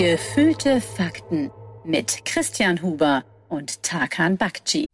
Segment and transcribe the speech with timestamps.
[0.00, 1.50] Gefühlte Fakten
[1.84, 4.86] mit Christian Huber und Tarkan Bakci.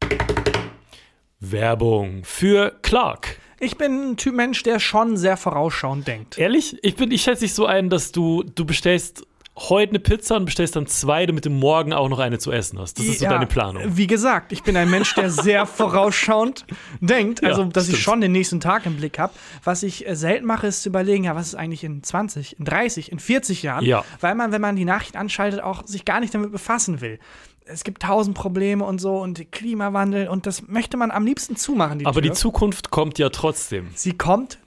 [1.38, 3.38] Werbung für Clark.
[3.60, 6.38] Ich bin ein Typ Mensch, der schon sehr vorausschauend denkt.
[6.38, 6.82] Ehrlich?
[6.82, 9.24] Ich, bin, ich schätze dich so ein, dass du, du bestellst
[9.56, 12.78] heute eine Pizza und bestellst dann zwei, damit du morgen auch noch eine zu essen
[12.78, 12.98] hast.
[12.98, 13.82] Das ist so Ja, deine Planung.
[13.96, 16.66] Wie gesagt, ich bin ein Mensch, der sehr vorausschauend
[17.00, 17.42] denkt.
[17.42, 18.04] Also, Ja, dass ich stimmt.
[18.04, 19.32] schon den nächsten Tag im Blick habe.
[19.64, 22.64] Was ich äh, selten mache, ist zu überlegen, ja, was ist eigentlich in 20, in
[22.64, 23.84] 30, in 40 Jahren?
[23.84, 24.04] Ja.
[24.20, 27.18] Weil man, wenn man die Nachrichten anschaltet, auch sich gar nicht damit befassen will.
[27.68, 31.98] Es gibt tausend Probleme und so und Klimawandel und das möchte man am liebsten zumachen.
[31.98, 32.36] Die Aber die Tür.
[32.36, 33.88] Zukunft kommt ja trotzdem.
[33.94, 34.58] Sie kommt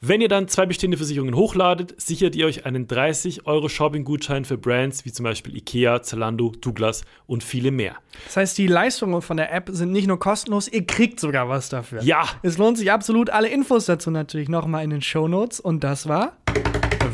[0.00, 4.56] Wenn ihr dann zwei bestehende Versicherungen hochladet, sichert ihr euch einen 30 Euro Shopping-Gutschein für
[4.56, 7.96] Brands wie zum Beispiel Ikea, Zalando, Douglas und viele mehr.
[8.26, 11.68] Das heißt, die Leistungen von der App sind nicht nur kostenlos, ihr kriegt sogar was
[11.68, 12.00] dafür.
[12.04, 13.30] Ja, Es lohnt sich absolut.
[13.30, 15.58] Alle Infos dazu natürlich nochmal in den Shownotes.
[15.58, 16.36] Und das war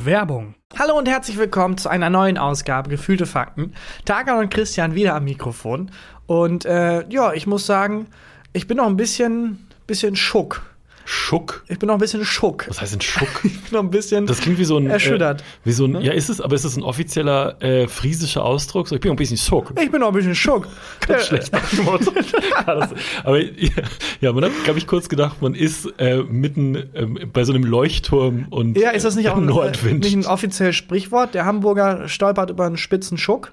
[0.05, 0.55] Werbung.
[0.79, 3.73] Hallo und herzlich willkommen zu einer neuen Ausgabe Gefühlte Fakten.
[4.05, 5.91] Tarkan und Christian wieder am Mikrofon.
[6.27, 8.09] Und äh, ja, ich muss sagen,
[8.53, 10.74] ich bin noch ein bisschen, bisschen schock.
[11.05, 11.65] Schuck.
[11.69, 12.67] Ich bin noch ein bisschen schock.
[12.69, 13.29] Was heißt denn Schuck?
[13.45, 14.87] Ich bin noch ein bisschen Das klingt wie so ein.
[14.89, 15.41] erschüttert.
[15.43, 18.89] Äh, wie so ein, Ja, ist es, aber ist es ein offizieller äh, friesischer Ausdruck?
[18.89, 19.73] So, ich bin ein bisschen Schock.
[19.81, 20.67] Ich bin noch ein bisschen schock.
[21.07, 22.15] Ganz schlecht beantwortet.
[22.67, 22.91] Ja, das-
[23.25, 23.41] aber
[24.21, 27.65] ja, man hat, glaube ich, kurz gedacht, man ist äh, mitten ähm, bei so einem
[27.65, 31.35] Leuchtturm und Ja, ist das nicht äh, auch ein, äh, nicht ein offizielles Sprichwort?
[31.35, 33.53] Der Hamburger stolpert über einen spitzen Schuck.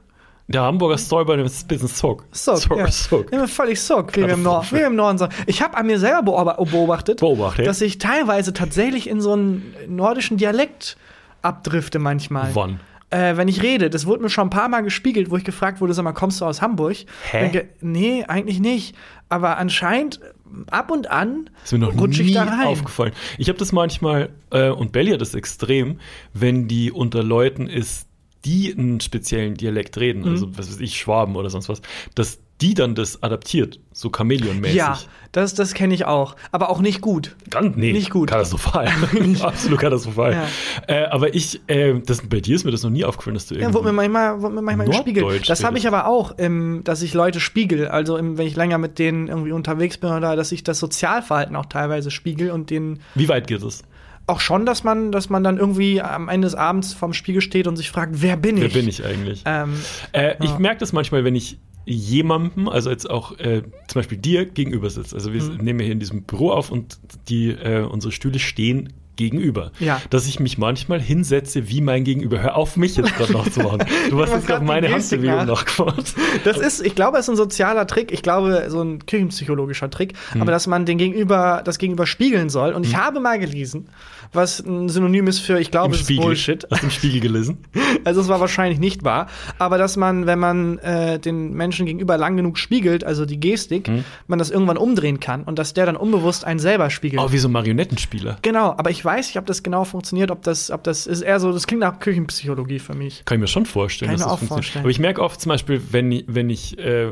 [0.51, 2.25] Der Hamburger Stolper ist ein bisschen Sock.
[2.31, 2.91] Sock, Sock, ja.
[2.91, 3.31] Sock.
[3.31, 5.34] Ja, völlig Sock, wie wir, im Nord wie wir im Norden sagen.
[5.47, 7.66] Ich habe an mir selber beob- beobachtet, Beobachtet?
[7.67, 10.97] dass ich teilweise tatsächlich in so einen nordischen Dialekt
[11.41, 12.50] abdrifte manchmal.
[12.53, 12.79] Wann?
[13.09, 15.81] Äh, wenn ich rede, das wurde mir schon ein paar Mal gespiegelt, wo ich gefragt
[15.81, 16.95] wurde, sag mal, kommst du aus Hamburg?
[17.29, 17.40] Hä?
[17.41, 18.95] Denke, nee, eigentlich nicht.
[19.28, 20.22] Aber anscheinend
[20.69, 22.67] ab und an Ist mir noch rutsche ich nie da rein.
[22.67, 23.11] aufgefallen.
[23.38, 26.00] Ich habe das manchmal, äh, und Belly hat das extrem,
[26.34, 28.07] wenn die unter Leuten ist,
[28.46, 30.29] die einen speziellen Dialekt reden, Mhm.
[30.29, 31.81] also was weiß ich, Schwaben oder sonst was,
[32.16, 34.75] dass die dann das adaptiert, so Chamäleon-mäßig.
[34.75, 35.00] Ja,
[35.31, 36.35] das, das kenne ich auch.
[36.52, 37.35] Aber auch nicht gut.
[37.50, 38.29] Ganz, nee, Nicht gut.
[38.29, 38.88] Katastrophal.
[39.41, 40.34] Absolut katastrophal.
[40.34, 40.47] Ja.
[40.88, 43.56] Äh, aber ich, äh, das, bei dir ist mir das noch nie aufgefallen, dass du
[43.56, 43.74] Ja, irgendwie.
[43.79, 45.49] wurde mir manchmal, wurde mir manchmal gespiegelt.
[45.49, 47.87] Das habe ich aber auch, ähm, dass ich Leute spiegel.
[47.87, 51.55] Also im, wenn ich länger mit denen irgendwie unterwegs bin oder dass ich das Sozialverhalten
[51.55, 53.82] auch teilweise spiegel und denen Wie weit geht es?
[54.28, 57.68] Auch schon, dass man, dass man dann irgendwie am Ende des Abends vorm Spiegel steht
[57.68, 58.64] und sich fragt, wer bin ich?
[58.64, 59.44] Wer bin ich eigentlich?
[59.46, 59.73] Ähm,
[60.14, 60.59] Äh, Ich Ja.
[60.59, 65.16] merke das manchmal, wenn ich jemandem, also jetzt auch äh, zum Beispiel dir gegenüber sitze.
[65.16, 65.58] Also wir Mhm.
[65.58, 69.72] nehmen hier in diesem Büro auf und die äh, unsere Stühle stehen Gegenüber.
[69.79, 70.02] Ja.
[70.09, 72.41] Dass ich mich manchmal hinsetze wie mein Gegenüber.
[72.41, 73.79] Hör auf, mich jetzt gerade nachzumachen.
[74.09, 75.46] Du hast jetzt gerade meine Handbewegung nach.
[75.46, 76.14] nachgemacht.
[76.44, 78.12] Das ist, ich glaube, es ist ein sozialer Trick.
[78.12, 80.14] Ich glaube, so ein küchenpsychologischer Trick.
[80.34, 80.41] Hm.
[80.41, 82.73] Aber dass man den Gegenüber, das Gegenüber spiegeln soll.
[82.73, 83.88] Und ich habe mal gelesen,
[84.34, 86.26] was ein Synonym ist für, ich glaube, Im Spiegel.
[86.26, 86.66] Bullshit.
[86.72, 87.58] Hast du im Spiegel gelesen?
[88.03, 89.28] Also es war wahrscheinlich nicht wahr.
[89.59, 93.88] Aber dass man, wenn man äh, den Menschen gegenüber lang genug spiegelt, also die Gestik,
[93.88, 94.03] Hm.
[94.28, 97.22] man das irgendwann umdrehen kann und dass der dann unbewusst einen selber spiegelt.
[97.23, 98.38] Oh, wie so ein Marionettenspieler.
[98.41, 101.40] Genau, aber ich weiß nicht, ob das genau funktioniert, ob das, ob das ist eher
[101.40, 103.23] so, das klingt nach Küchenpsychologie für mich.
[103.25, 104.09] Kann ich mir schon vorstellen.
[104.09, 104.84] Kann ich dass mir das auch vorstellen.
[104.84, 107.09] Aber ich merke oft zum Beispiel, wenn ich, wenn ich äh,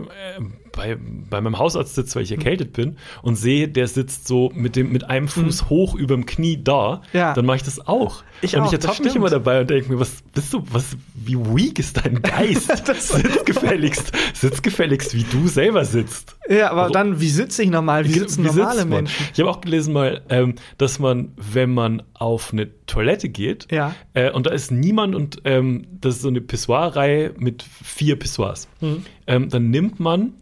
[0.79, 0.97] bei,
[1.29, 4.91] bei meinem Hausarzt sitze, weil ich erkältet bin und sehe, der sitzt so mit, dem,
[4.91, 7.01] mit einem Fuß hoch über dem Knie da.
[7.13, 7.33] Ja.
[7.33, 8.23] dann mache ich das auch.
[8.41, 10.95] Ich und auch, ich ertappe mich immer dabei und denke mir, was bist du, was,
[11.15, 12.71] wie weak ist dein Geist?
[12.99, 16.35] sitz gefälligst, sitz gefälligst, wie du selber sitzt.
[16.49, 18.05] Ja, aber Also- dann, wie sitze ich normal?
[18.05, 18.85] Wie sitzen sitzt normale?
[18.85, 19.25] Menschen?
[19.33, 21.78] Ich habe auch gelesen mal, ähm, dass man, wenn man
[22.13, 23.95] auf eine Toilette geht, Ja.
[24.13, 28.67] äh, und da ist niemand und ähm, das ist so eine Pissoir-Reihe mit vier Pissoirs,
[28.81, 29.05] Mhm.
[29.27, 30.33] ähm, dann nimmt man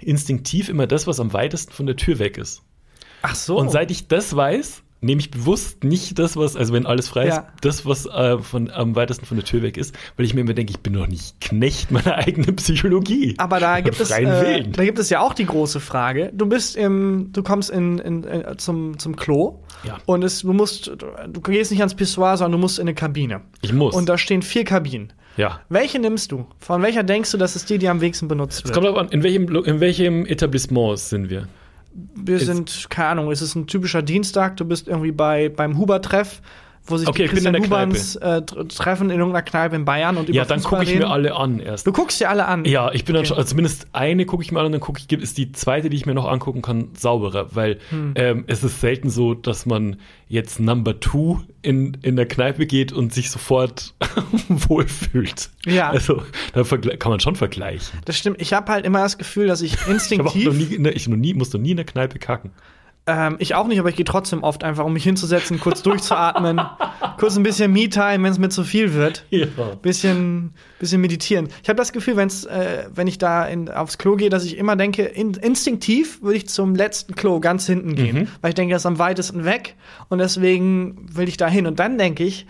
[0.00, 2.62] instinktiv immer das, was am weitesten von der Tür weg ist.
[3.22, 3.58] Ach so.
[3.58, 7.26] Und seit ich das weiß, nehme ich bewusst nicht das, was, also wenn alles frei
[7.28, 7.48] ist, Ja.
[7.60, 10.54] das, was äh, von, am weitesten von der Tür weg ist, weil ich mir immer
[10.54, 13.34] denke, ich bin doch nicht Knecht meiner eigenen Psychologie.
[13.38, 16.30] aber da gibt es, äh, da gibt es ja auch die große Frage.
[16.34, 19.98] Du bist im, du kommst in, in, äh, zum, zum Klo Ja.
[20.06, 20.86] und es, du musst,
[21.28, 23.42] du, gehst nicht ans Pissoir, sondern du musst in eine Kabine.
[23.62, 23.94] Ich muss.
[23.94, 25.12] Und da stehen vier Kabinen.
[25.36, 25.60] ja.
[25.68, 26.46] Welche nimmst du?
[26.58, 28.74] Von welcher denkst du, dass es die, die am wenigsten benutzt Es wird?
[28.74, 31.46] kommt darauf an, in welchem, in welchem Etablissement sind wir?
[32.14, 36.42] Wir sind, keine Ahnung, es ist ein typischer Dienstag, du bist irgendwie bei, beim Huber-Treff,
[36.86, 39.84] wo sich Okay, die ich Christian der Huberns äh, tr- treffen in irgendeiner Kneipe in
[39.84, 41.04] Bayern und über Ja, dann gucke ich mir reden.
[41.10, 41.86] alle an erst.
[41.86, 42.64] Du guckst dir alle an.
[42.64, 43.28] Ja, ich bin dann Okay.
[43.28, 45.90] schon, also zumindest eine gucke ich mir an und dann gucke ich, ist die zweite,
[45.90, 48.12] die ich mir noch angucken kann, sauberer, weil Hm.
[48.16, 49.96] ähm, es ist selten so, dass man
[50.28, 53.94] jetzt Number Two in, in der Kneipe geht und sich sofort
[54.48, 55.50] wohlfühlt.
[55.66, 55.90] Ja.
[55.90, 56.22] Also
[56.52, 57.98] da kann man schon vergleichen.
[58.04, 58.40] Das stimmt.
[58.40, 61.08] Ich habe halt immer das Gefühl, dass ich Ich habe auch instinktiv, noch nie, ich
[61.08, 62.50] noch nie, muss noch nie in der Kneipe kacken.
[63.06, 66.60] Ähm, ich auch nicht, aber ich gehe trotzdem oft einfach, um mich hinzusetzen, kurz durchzuatmen,
[67.18, 69.24] kurz ein bisschen Me-Time, wenn es mir zu viel wird.
[69.30, 69.46] Ja.
[69.80, 71.48] Bisschen, bisschen meditieren.
[71.62, 74.56] Ich habe das Gefühl, wenn's, äh, wenn ich da in, aufs Klo gehe, dass ich
[74.58, 78.28] immer denke, in, instinktiv würde ich zum letzten Klo ganz hinten gehen, Mhm.
[78.40, 79.76] weil ich denke, das ist am weitesten weg
[80.08, 81.66] und deswegen will ich da hin.
[81.66, 82.46] Und dann denke ich,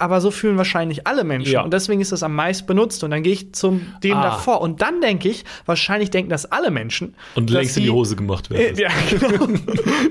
[0.00, 1.52] aber so fühlen wahrscheinlich alle Menschen.
[1.52, 1.62] Ja.
[1.62, 3.04] Und deswegen ist das am meist benutzt.
[3.04, 4.22] Und dann gehe ich zum dem Ah.
[4.22, 4.60] davor.
[4.60, 7.14] Und dann denke ich, wahrscheinlich denken das alle Menschen.
[7.34, 8.78] Und längst in die Hose gemacht äh, werden.
[8.78, 9.46] Ja, genau.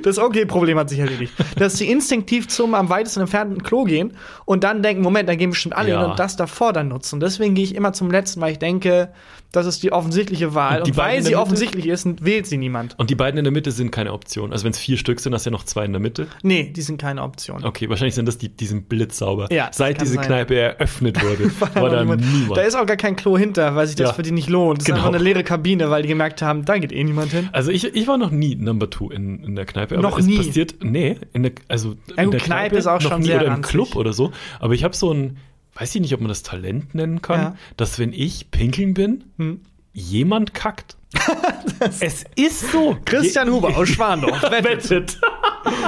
[0.04, 1.34] Das Okay-Problem hat sich erledigt.
[1.58, 4.14] Dass sie instinktiv zum am weitesten entfernten Klo gehen
[4.46, 6.02] und dann denken, Moment, da gehen bestimmt alle Ja.
[6.02, 7.20] hin und das davor dann nutzen.
[7.20, 9.12] Deswegen gehe ich immer zum letzten, weil ich denke,
[9.52, 10.76] das ist die offensichtliche Wahl.
[10.76, 12.98] Und Und, die weil sie offensichtlich ist, wählt sie niemand.
[13.00, 14.52] Und die beiden in der Mitte sind keine Option.
[14.52, 16.28] Also wenn es vier Stück sind, hast du ja noch zwei in der Mitte.
[16.44, 17.66] Nee, die sind keine Option.
[17.66, 19.52] Okay, wahrscheinlich sind das die, die sind blitzsauber.
[19.52, 20.26] Ja, Seit diese sein.
[20.26, 22.24] Kneipe eröffnet wurde, war, da niemand.
[22.56, 24.14] Da ist auch gar kein Klo hinter, weil sich das Ja.
[24.14, 24.80] für die nicht lohnt.
[24.80, 24.98] Das Genau.
[25.00, 27.50] ist einfach eine leere Kabine, weil die gemerkt haben, da geht eh niemand hin.
[27.52, 29.96] Also ich, ich war noch nie Number Two in, in der Kneipe.
[29.98, 30.38] Aber Noch es nie?
[30.38, 33.46] passiert, nee, in der, also Ja, in der Kneipe ist auch schon nie sehr oder
[33.48, 33.72] im ranzig.
[33.72, 34.32] Club oder so.
[34.60, 35.38] Aber ich habe so ein,
[35.76, 37.56] weiß ich nicht, ob man das Talent nennen kann, Ja.
[37.78, 39.62] dass wenn ich pinkeln bin, Hm.
[39.94, 40.96] jemand kackt.
[42.02, 42.96] es ist so.
[43.06, 44.90] Christian Huber aus Schwandorf wettet.
[44.90, 45.20] wettet.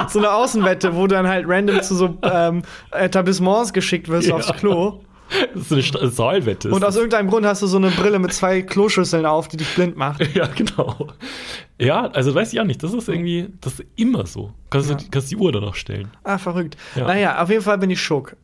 [0.08, 4.34] so eine Außenwette, wo du dann halt random zu so ähm, Etablissements geschickt wirst Ja.
[4.36, 5.00] aufs Klo.
[5.54, 6.70] Das ist eine Sta- Saalwette.
[6.70, 9.74] Und aus irgendeinem Grund hast du so eine Brille mit zwei Kloschüsseln auf, die dich
[9.74, 10.20] blind macht.
[10.34, 11.08] ja, genau.
[11.78, 12.82] Ja, also weiß ich auch nicht.
[12.82, 14.52] Das ist irgendwie, das ist immer so.
[14.68, 15.00] Kannst du Ja.
[15.10, 16.10] kannst die Uhr danach stellen.
[16.24, 16.76] Ah, verrückt.
[16.96, 17.06] Ja.
[17.06, 18.36] Naja, auf jeden Fall bin ich schock.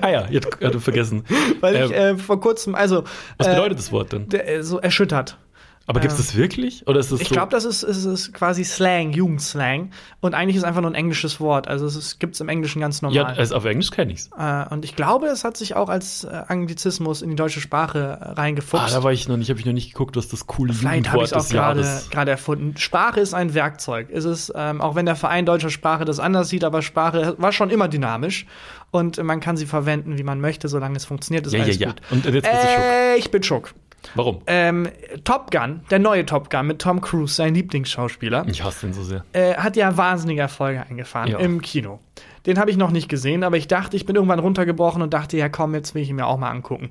[0.00, 1.24] Ah ja, hatte ich vergessen.
[1.60, 3.04] Weil ich Ähm, äh, vor kurzem, also.
[3.38, 4.28] was äh, bedeutet das Wort denn?
[4.30, 5.38] der, äh, so erschüttert.
[5.86, 6.86] Aber gibt es äh, das wirklich?
[6.86, 7.34] Oder ist das Ich so?
[7.34, 9.90] glaube, das ist, ist, ist quasi Slang, Jugendslang.
[10.20, 11.66] Und eigentlich ist einfach nur ein englisches Wort.
[11.66, 13.16] Also es gibt es im Englischen ganz normal.
[13.16, 14.30] Ja, also auf Englisch kenne ich's.
[14.38, 18.18] äh, und ich glaube, es hat sich auch als äh, Anglizismus in die deutsche Sprache
[18.20, 18.94] äh, Ah, reingefuchst.
[18.94, 21.24] da war ich noch nicht, habe ich noch nicht geguckt, was das coole Vielleicht habe
[21.24, 22.10] ich Jugendwort es auch des gerade Jahres.
[22.10, 22.76] gerade erfunden.
[22.76, 24.08] Sprache ist ein Werkzeug.
[24.12, 27.50] Es ist, ähm, auch wenn der Verein deutscher Sprache das anders sieht, aber Sprache war
[27.52, 28.46] schon immer dynamisch
[28.92, 31.46] und äh, man kann sie verwenden, wie man möchte, solange es funktioniert.
[31.46, 31.86] Ist Ja, ja, ja.
[31.88, 32.02] gut.
[32.10, 32.84] Und jetzt bist du schock.
[32.84, 33.72] Äh, ich bin schock.
[34.14, 34.40] Warum?
[34.46, 34.88] Ähm,
[35.24, 39.02] Top Gun, der neue Top Gun mit Tom Cruise, sein Lieblingsschauspieler, Ich hasse den so
[39.02, 39.24] sehr.
[39.32, 41.38] äh, hat ja wahnsinnige Erfolge eingefahren Ja.
[41.38, 42.00] im Kino.
[42.46, 45.36] Den habe ich noch nicht gesehen, aber ich dachte, ich bin irgendwann runtergebrochen und dachte,
[45.36, 46.90] ja komm, jetzt will ich ihn mir auch mal angucken.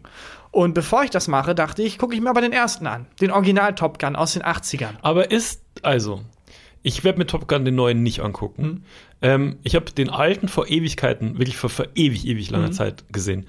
[0.51, 3.07] Und bevor ich das mache, dachte ich, gucke ich mir aber den ersten an.
[3.19, 4.93] Den Original Top Gun aus den 80ern.
[5.01, 6.21] Aber ist, also,
[6.83, 8.63] ich werde mir Top Gun den neuen nicht angucken.
[8.63, 8.83] Mhm.
[9.21, 12.73] Ähm, ich habe den alten vor Ewigkeiten, wirklich vor, vor ewig, ewig langer Mhm.
[12.73, 13.47] Zeit gesehen.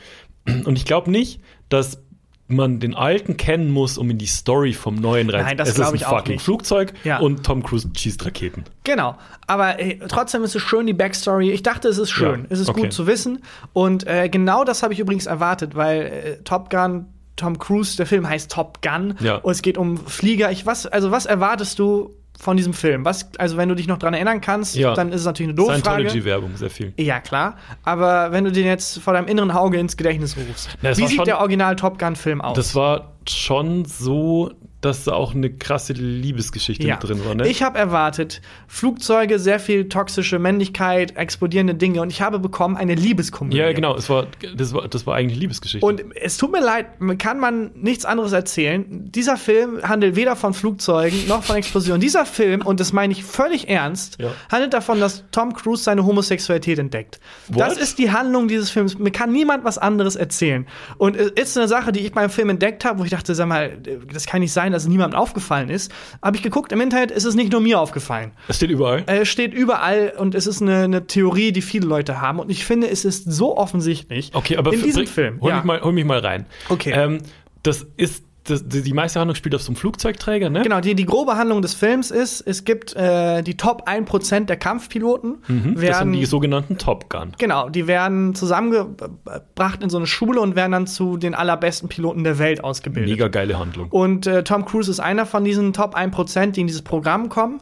[0.64, 2.02] Und ich glaube nicht, dass
[2.50, 5.44] man den alten kennen muss, um in die Story vom neuen rein.
[5.44, 6.44] Nein, das es ist glaub ein ich auch fucking nicht.
[6.44, 7.18] Flugzeug Ja.
[7.18, 8.64] und Tom Cruise schießt Raketen.
[8.84, 9.16] Genau,
[9.46, 11.50] aber äh, trotzdem ist es schön, die Backstory.
[11.50, 12.40] Ich dachte, es ist schön.
[12.42, 12.82] Ja, Es ist okay.
[12.82, 13.42] gut zu wissen.
[13.72, 18.06] Und äh, genau das habe ich übrigens erwartet, weil äh, Top Gun, Tom Cruise, der
[18.06, 19.36] Film heißt Top Gun Ja.
[19.36, 20.50] und es geht um Flieger.
[20.52, 23.04] Ich, was, also was erwartest du von diesem Film?
[23.04, 24.94] Was, also wenn du dich noch dran erinnern kannst, Ja.
[24.94, 26.08] dann ist es natürlich eine doofe Frage.
[26.08, 26.92] Scientology-Werbung, sehr viel.
[26.96, 27.56] Ja, klar.
[27.84, 31.26] Aber wenn du den jetzt vor deinem inneren Auge ins Gedächtnis rufst, Na, wie sieht
[31.26, 32.56] der Original Top Gun-Film aus?
[32.56, 36.94] Das war schon so, dass da auch eine krasse Liebesgeschichte ja.
[36.94, 37.48] mit drin war, ne?
[37.48, 42.94] Ich habe erwartet, Flugzeuge, sehr viel toxische Männlichkeit, explodierende Dinge und ich habe bekommen eine
[42.94, 43.58] Liebeskomödie.
[43.58, 45.86] ja, genau, es war, das war, das war eigentlich Liebesgeschichte.
[45.86, 46.86] Und es tut mir leid,
[47.18, 48.84] kann man nichts anderes erzählen.
[48.88, 52.00] Dieser Film handelt weder von Flugzeugen noch von Explosionen.
[52.00, 54.32] Dieser Film, und das meine ich völlig ernst, Ja.
[54.50, 57.20] handelt davon, dass Tom Cruise seine Homosexualität entdeckt.
[57.48, 57.60] What?
[57.60, 58.98] Das ist die Handlung dieses Films.
[58.98, 60.66] Mir kann niemand was anderes erzählen.
[60.96, 63.46] Und es ist eine Sache, die ich beim Film entdeckt habe, wo ich dachte, sag
[63.46, 63.76] mal,
[64.12, 65.92] das kann nicht sein, dass es niemandem aufgefallen ist.
[66.22, 68.32] Habe ich geguckt im Internet, ist es nicht nur mir aufgefallen.
[68.48, 69.04] es steht überall.
[69.06, 72.38] Es steht überall und es ist eine, eine Theorie, die viele Leute haben.
[72.38, 75.40] Und ich finde, es ist so offensichtlich Okay, aber in diesem Film.
[75.40, 75.56] Hol, ja.
[75.56, 76.46] mich mal, hol mich mal rein.
[76.68, 76.92] Okay.
[76.94, 77.18] Ähm,
[77.62, 80.62] das ist, das, die meiste Handlung spielt auf so einem Flugzeugträger, ne?
[80.62, 84.56] Genau, die, die grobe Handlung des Films ist, es gibt äh, die Top 1% der
[84.56, 85.38] Kampfpiloten.
[85.46, 87.32] Mhm, das sind werden, die sogenannten Top Gun.
[87.38, 92.24] genau, die werden zusammengebracht in so eine Schule und werden dann zu den allerbesten Piloten
[92.24, 93.10] der Welt ausgebildet.
[93.10, 93.88] Mega geile Handlung.
[93.90, 97.60] Und äh, Tom Cruise ist einer von diesen Top 1%, die in dieses Programm kommen.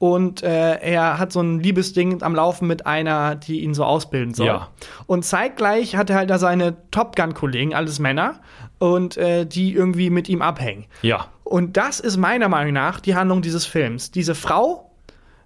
[0.00, 4.32] Und äh, er hat so ein Liebesding am Laufen mit einer, die ihn so ausbilden
[4.32, 4.46] soll.
[4.46, 4.68] Ja.
[5.06, 8.40] Und zeitgleich hat er halt da seine Top Gun-Kollegen, alles Männer,
[8.80, 10.86] und äh, die irgendwie mit ihm abhängen.
[11.02, 11.28] Ja.
[11.44, 14.10] Und das ist meiner Meinung nach die Handlung dieses Films.
[14.10, 14.90] Diese Frau,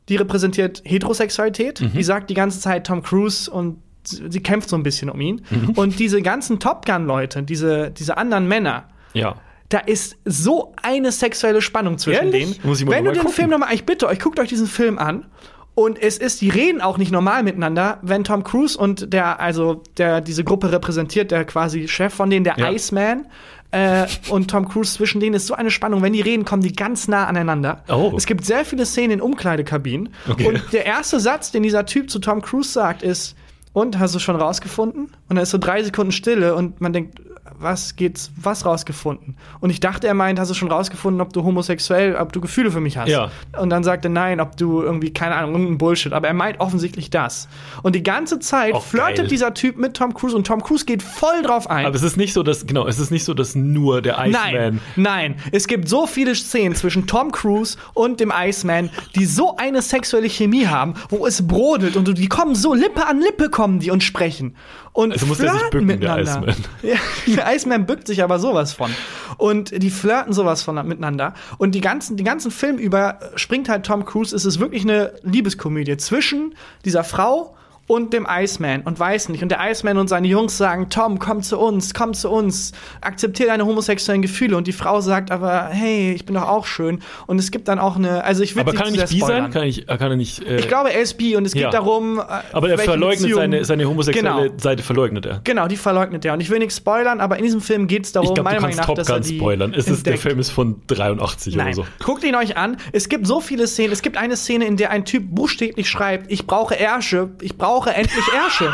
[0.08, 1.92] die repräsentiert Heterosexualität, Mhm.
[1.92, 5.42] die sagt die ganze Zeit Tom Cruise und sie kämpft so ein bisschen um ihn.
[5.50, 5.70] Mhm.
[5.70, 9.36] Und diese ganzen Top Gun-Leute, diese, diese anderen Männer, Ja.
[9.70, 12.58] da ist so eine sexuelle Spannung zwischen Ehrlich?
[12.58, 12.66] denen.
[12.68, 13.34] Muss ich mal Wenn du den gucken.
[13.34, 15.26] Film nochmal, ich bitte euch, guckt euch diesen Film an.
[15.74, 19.82] Und es ist, die reden auch nicht normal miteinander, wenn Tom Cruise und der, also
[19.96, 22.70] der diese Gruppe repräsentiert, der quasi Chef von denen, der Ja.
[22.70, 23.26] Iceman,
[23.74, 26.00] äh, und Tom Cruise zwischen denen ist so eine Spannung.
[26.00, 27.82] Wenn die reden, kommen die ganz nah aneinander.
[27.88, 28.12] Oh.
[28.16, 30.10] Es gibt sehr viele Szenen in Umkleidekabinen.
[30.28, 30.46] Okay.
[30.46, 33.34] Und der erste Satz, den dieser Typ zu Tom Cruise sagt, ist,
[33.72, 35.06] und hast du schon rausgefunden?
[35.28, 37.20] Und dann ist so drei Sekunden Stille und man denkt,
[37.58, 39.36] was geht's, was rausgefunden?
[39.60, 42.70] Und ich dachte, er meint, hast du schon rausgefunden, ob du homosexuell, ob du Gefühle
[42.70, 43.08] für mich hast?
[43.08, 43.30] Ja.
[43.58, 46.12] Und dann sagt er, nein, ob du irgendwie, keine Ahnung, irgendein Bullshit.
[46.12, 47.48] Aber er meint offensichtlich das.
[47.82, 49.26] Und die ganze Zeit Auch flirtet geil.
[49.28, 51.86] dieser Typ mit Tom Cruise und Tom Cruise geht voll drauf ein.
[51.86, 54.30] Aber es ist nicht so, dass, genau, es ist nicht so, dass nur der Iceman.
[54.32, 55.36] Nein, nein.
[55.52, 60.28] Es gibt so viele Szenen zwischen Tom Cruise und dem Iceman, die so eine sexuelle
[60.28, 64.02] Chemie haben, wo es brodelt und die kommen so Lippe an Lippe kommen die und
[64.02, 64.56] sprechen.
[64.92, 66.48] Und Also muss der sich bücken, der miteinander.
[66.48, 66.54] Iceman.
[66.82, 66.96] Ja,
[67.44, 68.90] Iceman bückt sich aber sowas von.
[69.36, 71.34] Und die flirten sowas von miteinander.
[71.58, 74.34] Und die ganzen, den ganzen Film über springt halt Tom Cruise.
[74.34, 79.42] Es ist wirklich eine Liebeskomödie zwischen dieser Frau und dem Iceman und weiß nicht.
[79.42, 83.50] Und der Iceman und seine Jungs sagen, Tom, komm zu uns, komm zu uns, akzeptiere
[83.50, 84.56] deine homosexuellen Gefühle.
[84.56, 87.00] Und die Frau sagt aber, hey, ich bin doch auch schön.
[87.26, 89.50] Und es gibt dann auch eine, also ich will Aber kann er nicht bi sein?
[89.50, 90.42] Kann, ich, kann er nicht.
[90.46, 91.70] Äh, Ich glaube, er ist bi und es geht Ja.
[91.70, 92.22] darum, äh,
[92.52, 94.54] aber er verleugnet Beziehung- seine, seine homosexuelle Genau.
[94.58, 95.40] Seite, verleugnet er.
[95.44, 96.32] Genau, die verleugnet er.
[96.32, 98.60] Und ich will nichts spoilern, aber in diesem Film geht es darum, Ich glaube, meiner
[98.62, 99.74] Meinung nach, Top dass er Gun die spoilern.
[99.74, 100.16] Es ist, der.
[100.16, 102.04] Film ist von 83 Nein, oder so.
[102.04, 102.76] guckt ihn euch an.
[102.92, 103.92] Es gibt so viele Szenen.
[103.92, 107.73] Es gibt eine Szene, in der ein Typ buchstäblich schreibt, ich brauche Ärsche, ich brauche
[107.86, 108.72] endlich Ärsche.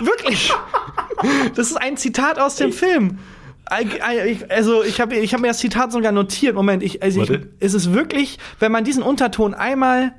[0.00, 0.52] Wirklich.
[1.54, 3.18] Das ist ein Zitat aus dem Film.
[3.64, 6.54] Also ich habe ich hab mir das Zitat sogar notiert.
[6.54, 7.30] Moment, ich, also ich,
[7.60, 10.12] es ist wirklich, wenn man diesen Unterton einmal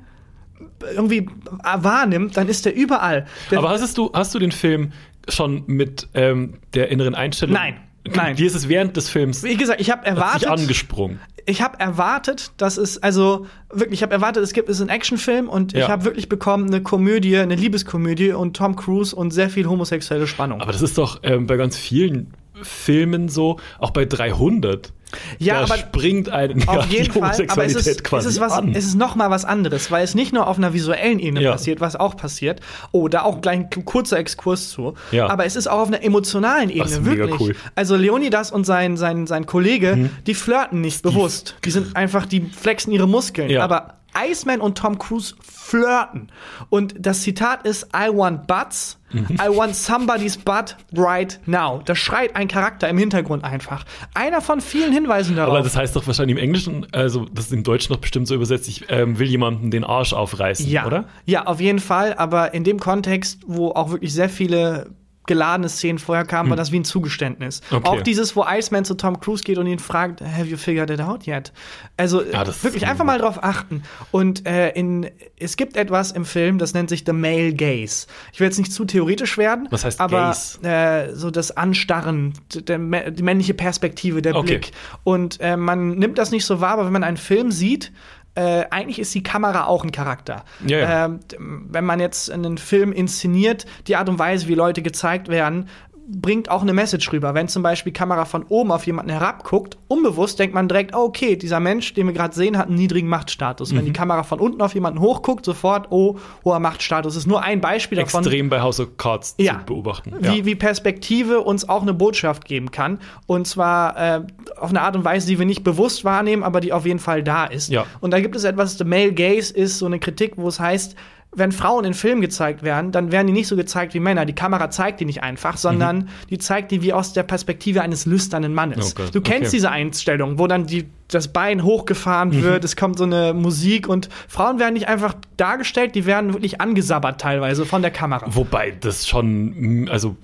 [0.94, 1.28] irgendwie
[1.62, 3.26] wahrnimmt, dann ist der überall.
[3.50, 4.92] Der, Aber hast du, hast du den Film
[5.28, 7.54] schon mit ähm, der inneren Einstellung?
[7.54, 8.38] Nein, nein.
[8.38, 11.20] Wie ist es während des Films wie gesagt, ich habe erwartet, angesprungen?
[11.46, 14.88] Ich habe erwartet, dass es also wirklich, ich habe erwartet, es gibt es ist ein
[14.88, 15.80] Actionfilm und Ja.
[15.80, 20.26] ich habe wirklich bekommen eine Komödie, eine Liebeskomödie und Tom Cruise und sehr viel homosexuelle
[20.26, 20.60] Spannung.
[20.60, 22.32] Aber das ist doch ähm, bei ganz vielen
[22.62, 24.92] Filmen so, auch bei 300.
[25.38, 28.52] Ja, da aber springt einen auf jeden Fall, aber es ist, es quasi ist was,
[28.52, 28.74] an.
[28.74, 31.52] es ist noch mal was anderes, weil es nicht nur auf einer visuellen Ebene Ja.
[31.52, 32.60] passiert, was auch passiert.
[32.92, 34.94] Oh, da auch gleich ein kurzer Exkurs zu.
[35.12, 35.28] Ja.
[35.28, 37.40] Aber es ist auch auf einer emotionalen Das Ebene ist mega wirklich.
[37.40, 37.56] cool.
[37.74, 40.10] Also Leonidas und sein sein sein Kollege, Mhm.
[40.26, 41.56] die flirten nicht bewusst.
[41.64, 43.50] Die sind einfach, die flexen ihre Muskeln.
[43.50, 43.62] Ja.
[43.64, 46.30] Aber Iceman und Tom Cruise flirten.
[46.70, 48.98] Und das Zitat ist I want butts.
[49.14, 51.80] I want somebody's butt right now.
[51.84, 53.84] Da schreit ein Charakter im Hintergrund einfach.
[54.12, 55.54] Einer von vielen Hinweisen darauf.
[55.54, 58.34] Aber das heißt doch wahrscheinlich im Englischen, also das ist im Deutschen noch bestimmt so
[58.34, 61.04] übersetzt, ich ähm, will jemandem den Arsch aufreißen, Ja, oder?
[61.26, 62.14] ja, auf jeden Fall.
[62.14, 64.90] Aber in dem Kontext, wo auch wirklich sehr viele
[65.26, 66.50] geladene Szenen vorher kamen, Hm.
[66.50, 67.60] war das wie ein Zugeständnis.
[67.70, 67.86] Okay.
[67.88, 71.00] Auch dieses, wo Iceman zu Tom Cruise geht und ihn fragt, have you figured it
[71.00, 71.52] out yet?
[71.96, 73.82] Also Ja, wirklich einfach mal drauf achten.
[74.10, 78.06] Und äh, in, es gibt etwas im Film, das nennt sich The Male Gaze.
[78.32, 80.62] Ich will jetzt nicht zu theoretisch werden, Was heißt aber Gaze?
[80.62, 84.46] äh, so das Anstarren, der, die männliche Perspektive, der Okay.
[84.58, 84.72] Blick.
[85.04, 87.92] Und äh, man nimmt das nicht so wahr, aber wenn man einen Film sieht,
[88.34, 90.44] äh, eigentlich ist die Kamera auch ein Charakter.
[90.66, 91.04] Ja, ja.
[91.06, 91.20] Ähm,
[91.68, 95.68] wenn man jetzt einen Film inszeniert, die Art und Weise, wie Leute gezeigt werden,
[96.06, 97.34] bringt auch eine Message rüber.
[97.34, 101.04] Wenn zum Beispiel die Kamera von oben auf jemanden herabguckt, unbewusst denkt man direkt, oh,
[101.04, 103.72] okay, dieser Mensch, den wir gerade sehen, hat einen niedrigen Machtstatus.
[103.72, 103.78] Mhm.
[103.78, 107.14] Wenn die Kamera von unten auf jemanden hochguckt, sofort, oh, hoher Machtstatus.
[107.14, 109.60] Das ist nur ein Beispiel davon Extrem bei House of Cards Ja.
[109.60, 110.12] zu beobachten.
[110.20, 112.98] wie, wie Perspektive uns auch eine Botschaft geben kann.
[113.26, 114.20] Und zwar äh,
[114.58, 117.22] auf eine Art und Weise, die wir nicht bewusst wahrnehmen, aber die auf jeden Fall
[117.22, 117.70] da ist.
[117.70, 117.86] Ja.
[118.00, 120.96] Und da gibt es etwas, The Male Gaze ist so eine Kritik, wo es heißt,
[121.36, 124.24] wenn Frauen in Filmen gezeigt werden, dann werden die nicht so gezeigt wie Männer.
[124.24, 128.06] Die Kamera zeigt die nicht einfach, sondern die zeigt die wie aus der Perspektive eines
[128.06, 128.92] lüsternen Mannes.
[128.92, 129.50] Oh Gott, du kennst okay.
[129.56, 132.42] diese Einstellung, wo dann die, das Bein hochgefahren Mhm.
[132.42, 136.60] wird, es kommt so eine Musik und Frauen werden nicht einfach dargestellt, die werden wirklich
[136.60, 138.26] angesabbert teilweise von der Kamera.
[138.28, 140.16] Wobei das schon, also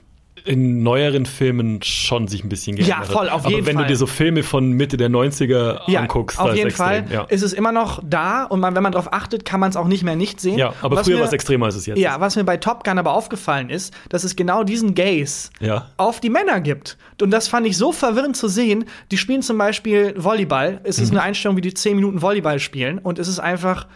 [0.44, 3.50] in neueren Filmen schon sich ein bisschen geändert Ja, voll, auf hat.
[3.50, 3.84] jeden Aber wenn Fall.
[3.84, 7.22] du dir so Filme von Mitte der 90er ja, anguckst, auf jeden extrem, Fall Ja.
[7.24, 9.86] ist es immer noch da und man, wenn man darauf achtet, kann man es auch
[9.86, 10.58] nicht mehr nicht sehen.
[10.58, 12.20] ja, aber Was früher war es extremer als es jetzt Ja, ist.
[12.20, 15.88] was mir bei Top Gun aber aufgefallen ist, dass es genau diesen Gaze Ja.
[15.96, 16.96] auf die Männer gibt.
[17.20, 18.84] Und das fand ich so verwirrend zu sehen.
[19.10, 20.80] Die spielen zum Beispiel Volleyball.
[20.84, 21.04] Es Mhm.
[21.04, 22.98] ist eine Einstellung, wie die 10 Minuten Volleyball spielen.
[22.98, 23.86] Und es ist einfach,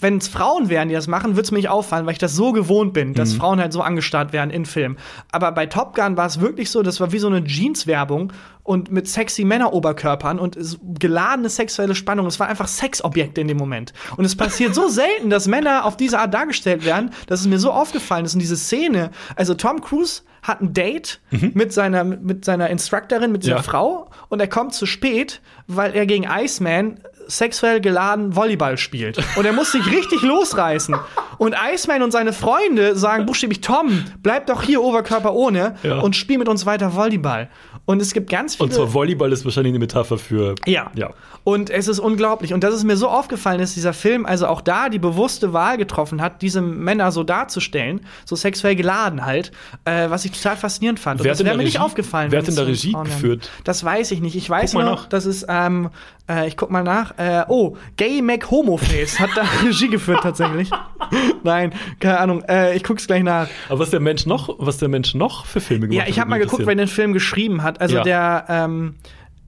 [0.00, 2.34] wenn es Frauen wären, die das machen, würde es mir nicht auffallen, weil ich das
[2.34, 3.38] so gewohnt bin, dass Mhm.
[3.38, 4.96] Frauen halt so angestarrt werden in Filmen.
[5.32, 8.32] Aber bei Top Gun war es wirklich so, das war wie so eine Jeans-Werbung
[8.68, 10.58] und mit sexy Männeroberkörpern und
[10.98, 12.26] geladene sexuelle Spannung.
[12.26, 13.94] Es war einfach Sexobjekte in dem Moment.
[14.18, 17.58] Und es passiert so selten, dass Männer auf diese Art dargestellt werden, dass es mir
[17.58, 18.34] so aufgefallen ist.
[18.34, 23.42] Und diese Szene, also Tom Cruise hat ein Date mit seiner, mit seiner Instructorin, mit
[23.42, 23.62] dieser Ja.
[23.62, 29.18] Frau und er kommt zu spät, weil er gegen Iceman sexuell geladen Volleyball spielt.
[29.36, 30.94] Und er muss sich richtig losreißen.
[31.38, 35.98] Und Iceman und seine Freunde sagen buchstäblich, Tom, bleib doch hier Oberkörper ohne Ja.
[36.00, 37.48] und spiel mit uns weiter Volleyball.
[37.88, 38.66] Und es gibt ganz viele.
[38.66, 40.54] Und zwar Volleyball ist wahrscheinlich eine Metapher für.
[40.66, 40.90] Ja.
[40.94, 41.08] Ja.
[41.42, 42.52] Und es ist unglaublich.
[42.52, 45.78] Und das ist mir so aufgefallen, dass dieser Film also auch da die bewusste Wahl
[45.78, 49.52] getroffen hat, diese Männer so darzustellen, so sexuell geladen halt,
[49.86, 51.20] äh, was ich total faszinierend fand.
[51.20, 52.30] Und Wer das wäre der mir nicht Regie- aufgefallen.
[52.30, 53.50] wer hat wenn in der es so Regie geführt?
[53.64, 54.36] Das weiß ich nicht.
[54.36, 55.08] Ich weiß Guck mal noch, nach.
[55.08, 55.88] das ist, ähm,
[56.28, 60.70] äh, ich guck mal nach, äh, oh, Gay Mac Homoface hat da Regie geführt tatsächlich.
[61.42, 62.42] Nein, keine Ahnung.
[62.48, 63.48] Äh, ich guck's gleich nach.
[63.68, 66.22] Aber was der Mensch noch, was der Mensch noch für Filme gemacht Ja, ich hat,
[66.22, 67.80] habe mal geguckt, wer den Film geschrieben hat.
[67.80, 68.02] Also Ja.
[68.02, 68.94] der, ähm,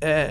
[0.01, 0.25] äh,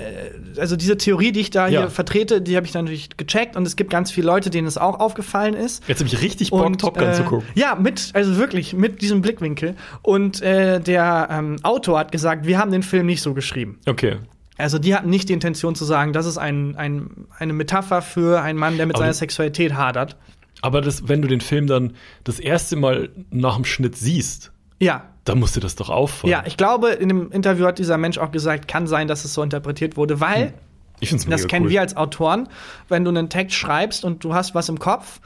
[0.57, 1.81] also diese Theorie, die ich da Ja.
[1.81, 4.67] hier vertrete, die habe ich dann natürlich gecheckt und es gibt ganz viele Leute, denen
[4.67, 5.87] es auch aufgefallen ist.
[5.87, 7.47] Jetzt habe ich richtig Bock, Top Gun äh, zu gucken.
[7.53, 9.75] Ja, mit, also wirklich, mit diesem Blickwinkel.
[10.01, 13.77] Und äh, der ähm, Autor hat gesagt, wir haben den Film nicht so geschrieben.
[13.85, 14.17] Okay.
[14.59, 18.41] Also die hatten nicht die Intention zu sagen, das ist ein, ein, eine Metapher für
[18.41, 20.17] einen Mann, der mit Aber seiner Sexualität hadert.
[20.61, 21.93] Aber das, wenn du den Film dann
[22.25, 26.31] das erste Mal nach dem Schnitt siehst, Ja, dann musst dir das doch auffallen.
[26.31, 29.33] ja, ich glaube, in dem Interview hat dieser Mensch auch gesagt, kann sein, dass es
[29.33, 30.53] so interpretiert wurde, weil
[30.99, 31.71] ich finde es Das kennen cool.
[31.71, 32.49] wir als Autoren,
[32.89, 35.21] wenn du einen Text schreibst und du hast was im Kopf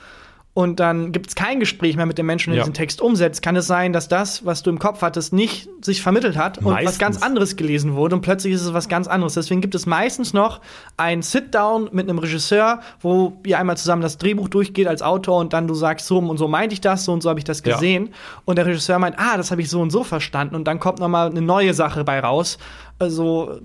[0.56, 2.64] und dann gibt es kein Gespräch mehr mit dem Menschen, der Ja.
[2.64, 6.02] diesen Text umsetzt, kann es sein, dass das, was du im Kopf hattest, nicht sich
[6.04, 7.00] vermittelt hat und was Meistens.
[7.00, 9.34] ganz anderes gelesen wurde und plötzlich ist es was ganz anderes.
[9.34, 10.62] Deswegen gibt es meistens noch
[10.96, 15.54] ein Sit-Down mit einem Regisseur, wo ihr einmal zusammen das Drehbuch durchgeht als Autor und
[15.54, 17.64] dann du sagst, so und so meinte ich das, so und so habe ich das
[17.66, 17.74] Ja.
[17.74, 18.10] gesehen.
[18.46, 21.00] Und der Regisseur meint, ah, das habe ich so und so verstanden und dann kommt
[21.00, 22.60] noch mal eine neue Sache bei raus.
[23.00, 23.60] Also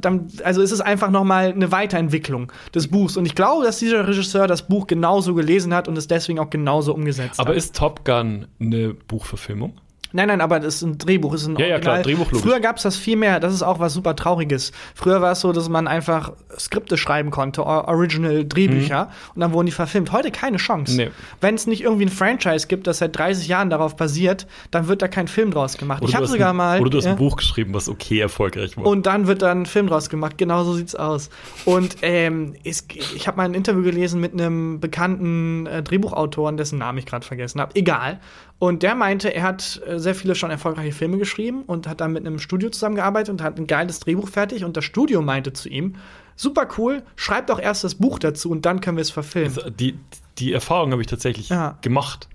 [0.00, 3.16] dann, also ist es einfach noch mal eine Weiterentwicklung des Buchs.
[3.16, 6.50] Und ich glaube, dass dieser Regisseur das Buch genauso gelesen hat und es deswegen auch
[6.50, 7.56] genauso umgesetzt Aber hat.
[7.56, 9.74] ist Top Gun eine Buchverfilmung?
[10.16, 12.02] Nein, nein, aber das ist ein Drehbuch, ist ein Ja, ja, klar, Original.
[12.02, 12.40] Drehbuch, logisch.
[12.42, 14.72] Früher gab es das viel mehr, das ist auch was super Trauriges.
[14.94, 19.52] Früher war es so, dass man einfach Skripte schreiben konnte, or- Original Drehbücher, und dann
[19.52, 20.10] wurden die verfilmt.
[20.12, 20.92] Heute keine Chance.
[20.92, 20.96] Mhm.
[20.98, 21.10] Nee.
[21.40, 25.02] Wenn es nicht irgendwie ein Franchise gibt, das seit 30 Jahren darauf basiert, dann wird
[25.02, 26.00] da kein Film draus gemacht.
[26.02, 26.80] Oder ich habe sogar ein, mal.
[26.80, 28.86] Oder du hast ein Buch geschrieben, was okay erfolgreich war.
[28.86, 30.38] Und dann wird dann ein Film draus gemacht.
[30.38, 31.28] Genau so sieht's aus.
[31.66, 36.78] Und ähm, es, ich habe mal ein Interview gelesen mit einem bekannten äh, Drehbuchautoren, dessen
[36.78, 37.74] Namen ich gerade vergessen habe.
[37.74, 38.20] Egal.
[38.58, 42.12] Und der meinte, er hat äh, sehr viele schon erfolgreiche Filme geschrieben und hat dann
[42.12, 44.64] mit einem Studio zusammengearbeitet und hat ein geiles Drehbuch fertig.
[44.64, 45.96] Und das Studio meinte zu ihm:
[46.36, 49.54] Super cool, schreib doch erst das Buch dazu und dann können wir es verfilmen.
[49.56, 49.98] Also die,
[50.38, 51.76] die Erfahrung habe ich tatsächlich Ja.
[51.82, 52.28] gemacht.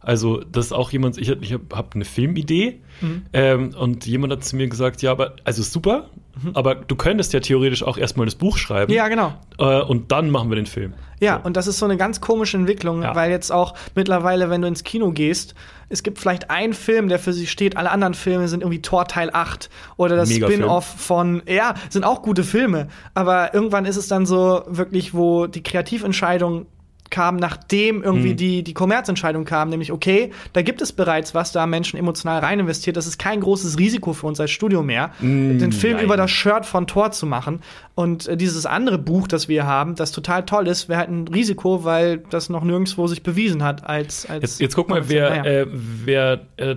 [0.00, 3.22] Also, das ist auch jemand, ich, hab- ich habe hab eine Filmidee Mhm.
[3.32, 6.08] ähm, und jemand hat zu mir gesagt, ja, aber, also super,
[6.54, 8.92] aber du könntest ja theoretisch auch erstmal das Buch schreiben.
[8.92, 9.32] Ja, genau.
[9.58, 10.94] Äh, und dann machen wir den Film.
[11.20, 13.14] Ja, und das ist so eine ganz komische Entwicklung, Ja.
[13.14, 15.54] weil jetzt auch mittlerweile, wenn du ins Kino gehst,
[15.88, 19.06] es gibt vielleicht einen Film, der für sich steht, alle anderen Filme sind irgendwie Tor
[19.06, 20.30] Teil 8 oder das.
[20.32, 25.46] Spin-off von, ja, sind auch gute Filme, aber irgendwann ist es dann so wirklich, wo
[25.46, 26.66] die Kreativentscheidung
[27.10, 28.36] kam, nachdem irgendwie Hm.
[28.36, 32.40] die, die Kommerzentscheidung kam, nämlich, okay, da gibt es bereits was, da haben Menschen emotional
[32.40, 36.04] rein investiert, das ist kein großes Risiko für uns als Studio mehr, den Film nein.
[36.04, 37.60] über das Shirt von Thor zu machen.
[37.94, 41.28] Und äh, dieses andere Buch, das wir haben, das total toll ist, wäre halt ein
[41.28, 44.26] Risiko, weil das noch nirgendwo sich bewiesen hat als.
[44.26, 46.76] als Jetzt, jetzt guck mal, wer, äh, wer äh,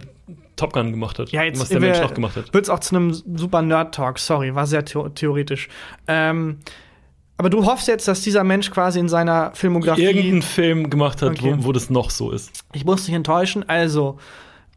[0.55, 1.31] Top Gun gemacht hat.
[1.31, 2.53] ja, jetzt was der Mensch auch gemacht hat.
[2.53, 5.69] Wird's auch zu einem super Nerd-Talk, sorry, war sehr theo theoretisch.
[6.07, 6.57] Ähm,
[7.39, 10.03] aber du hoffst jetzt, dass dieser Mensch quasi in seiner Filmografie.
[10.03, 11.55] Irgendeinen Film gemacht hat, Okay.
[11.57, 12.51] wo, wo das noch so ist.
[12.73, 13.67] Ich muss dich enttäuschen.
[13.67, 14.17] Also,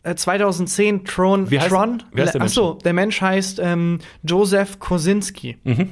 [0.05, 1.51] äh, 2010 Tron.
[1.51, 2.03] Wie heißt- Tron.
[2.15, 2.53] wie heißt der Mensch?
[2.53, 5.59] Achso, der Mensch heißt ähm, Joseph Kosinski.
[5.65, 5.91] Mhm.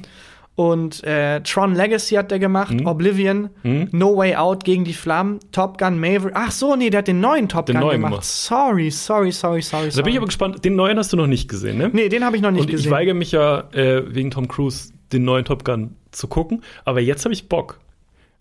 [0.56, 2.87] Und äh, Tron Legacy hat der gemacht, Mhm.
[2.87, 6.33] Oblivion, No Way Out gegen die Flammen, Top Gun Maverick.
[6.35, 8.11] Ach so, nee, der hat den neuen Top Den Gun neuen gemacht.
[8.12, 8.24] gemacht.
[8.26, 9.88] Sorry, sorry, sorry, sorry.
[9.94, 10.62] Da bin ich aber gespannt.
[10.64, 11.88] Den neuen hast du noch nicht gesehen, ne?
[11.92, 12.90] nee, den habe ich noch nicht Und ich gesehen.
[12.92, 16.62] weigere mich ja äh, wegen Tom Cruise den neuen Top Gun zu gucken.
[16.84, 17.80] Aber jetzt habe ich Bock.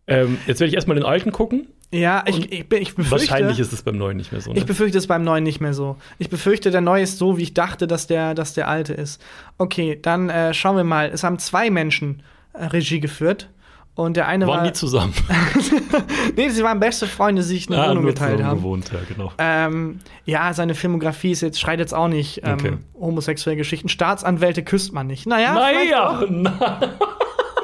[0.07, 1.67] Ähm, jetzt werde ich erstmal den alten gucken.
[1.91, 3.29] ja, ich, ich, bin- ich befürchte.
[3.29, 4.51] Wahrscheinlich ist es beim neuen nicht mehr so.
[4.51, 4.57] Ne?
[4.59, 5.97] Ich befürchte es beim neuen nicht mehr so.
[6.17, 9.21] Ich befürchte, der neue ist so, wie ich dachte, dass der, dass der alte ist.
[9.57, 11.09] Okay, dann äh, schauen wir mal.
[11.13, 13.49] Es haben zwei Menschen äh, Regie geführt.
[13.99, 14.63] Und der eine Waren war.
[14.67, 15.13] die zusammen?
[16.37, 18.59] nee, sie waren beste Freunde, die sich eine Ah, Wohnung geteilt haben.
[18.59, 19.33] gewohnt, ja, genau.
[19.37, 22.77] Ähm, ja, seine Filmografie ist jetzt, schreit jetzt auch nicht ähm, Okay.
[22.97, 23.89] homosexuelle Geschichten.
[23.89, 25.25] Staatsanwälte küsst man nicht.
[25.27, 25.53] Naja.
[25.53, 26.79] Naja, na,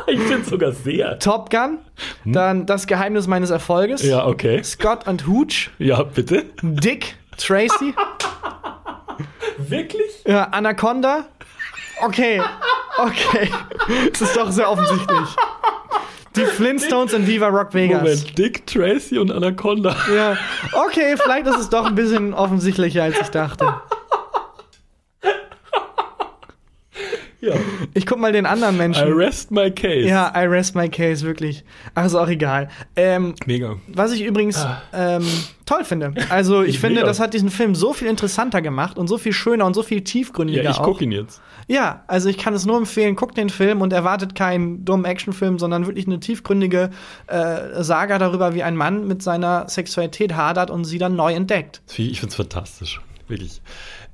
[0.08, 1.20] ich finde sogar sehr.
[1.20, 1.78] Top Gun,
[2.26, 4.04] dann Das Geheimnis meines Erfolges.
[4.04, 4.10] Hm?
[4.10, 4.62] Ja, okay.
[4.62, 6.44] Scott und Hooch, Ja, bitte.
[6.62, 7.94] Dick, Tracy,
[9.58, 10.12] Wirklich?
[10.28, 11.26] ja, Anaconda.
[12.04, 12.42] Okay,
[12.98, 13.50] okay.
[14.14, 15.30] Es ist doch sehr offensichtlich.
[16.36, 18.02] Die Flintstones in Viva Rock Vegas.
[18.02, 19.96] Moment, Dick, Tracy und Anaconda.
[20.14, 20.38] Ja,
[20.74, 23.74] okay, vielleicht ist es doch ein bisschen offensichtlicher, als ich dachte.
[27.42, 27.54] Ja.
[27.98, 29.14] Ich guck mal den anderen I Menschen.
[29.14, 30.02] rest my case.
[30.08, 31.64] Ja, I rest my case, wirklich.
[31.96, 32.70] Ach, ist auch egal.
[32.98, 33.78] Ähm, Mega.
[33.88, 34.82] was ich übrigens Ah.
[34.94, 35.26] ähm,
[35.66, 36.14] toll finde.
[36.30, 37.08] Also, ich, Ich finde, mega.
[37.08, 40.02] das hat diesen Film so viel interessanter gemacht und so viel schöner und so viel
[40.02, 40.84] tiefgründiger Ja, ich auch.
[40.84, 41.42] gucke ihn jetzt.
[41.68, 45.58] Ja, also ich kann es nur empfehlen, guckt den Film und erwartet keinen dummen Actionfilm,
[45.58, 46.92] sondern wirklich eine tiefgründige
[47.28, 51.82] äh, Saga darüber, wie ein Mann mit seiner Sexualität hadert und sie dann neu entdeckt.
[51.98, 53.00] Ich finde es fantastisch.
[53.28, 53.62] Wirklich.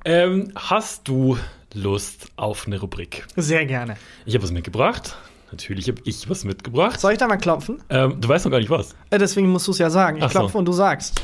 [0.04, 1.36] Ähm, hast du
[1.74, 3.24] Lust auf eine Rubrik?
[3.36, 3.96] Sehr gerne.
[4.26, 5.16] Ich habe was mitgebracht.
[5.50, 6.98] Natürlich habe ich was mitgebracht.
[7.00, 7.82] Soll ich da mal klopfen?
[7.90, 8.94] Ähm, du weißt noch gar nicht was.
[9.10, 10.16] Äh, deswegen musst du es ja sagen.
[10.18, 10.38] Ich Ach so.
[10.40, 11.20] klopfe und du sagst.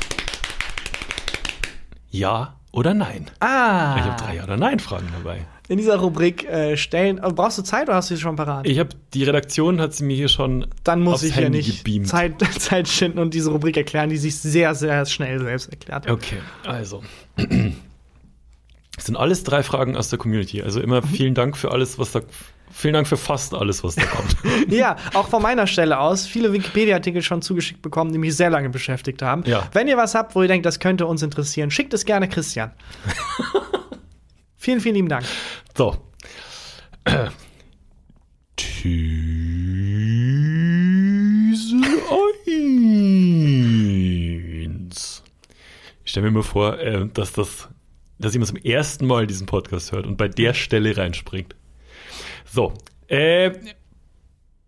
[2.11, 3.25] Ja oder nein?
[3.39, 3.95] Ah.
[3.97, 5.45] Ich habe drei Ja- oder Nein-Fragen dabei.
[5.67, 7.17] In dieser Rubrik äh, stellen.
[7.19, 8.67] äh, Brauchst du Zeit oder hast du sie schon parat?
[8.67, 11.83] Ich habe die Redaktion hat sie mir hier schon Dann muss ich ja Handy nicht
[11.83, 12.07] gebeamt.
[12.07, 16.09] Zeit, Zeit schinden und diese Rubrik erklären, die sich sehr, sehr schnell selbst erklärt.
[16.09, 17.03] Okay, also.
[18.99, 20.61] Es sind alles drei Fragen aus der Community.
[20.61, 21.07] Also immer Mhm.
[21.07, 22.19] vielen Dank für alles, was da.
[22.71, 24.35] Vielen Dank für fast alles, was da kommt.
[24.71, 28.69] Ja, auch von meiner Stelle aus viele Wikipedia-Artikel schon zugeschickt bekommen, die mich sehr lange
[28.69, 29.43] beschäftigt haben.
[29.45, 29.67] Ja.
[29.73, 32.71] Wenn ihr was habt, wo ihr denkt, das könnte uns interessieren, schickt es gerne Christian.
[34.57, 35.25] vielen, vielen lieben Dank.
[35.75, 35.95] So.
[40.79, 41.75] These
[44.85, 45.23] 1.
[46.03, 47.67] Ich stelle mir mal vor, äh, dass das,
[48.19, 51.55] dass jemand zum ersten Mal diesen Podcast hört und bei der Stelle reinspringt.
[52.45, 52.73] So.
[53.07, 53.51] Äh,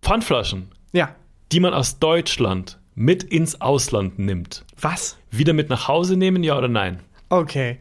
[0.02, 1.16] Pfandflaschen, Ja.
[1.52, 4.66] die man aus Deutschland mit ins Ausland nimmt.
[4.80, 5.18] Was?
[5.30, 7.00] Wieder mit nach Hause nehmen, ja oder nein?
[7.30, 7.78] Okay.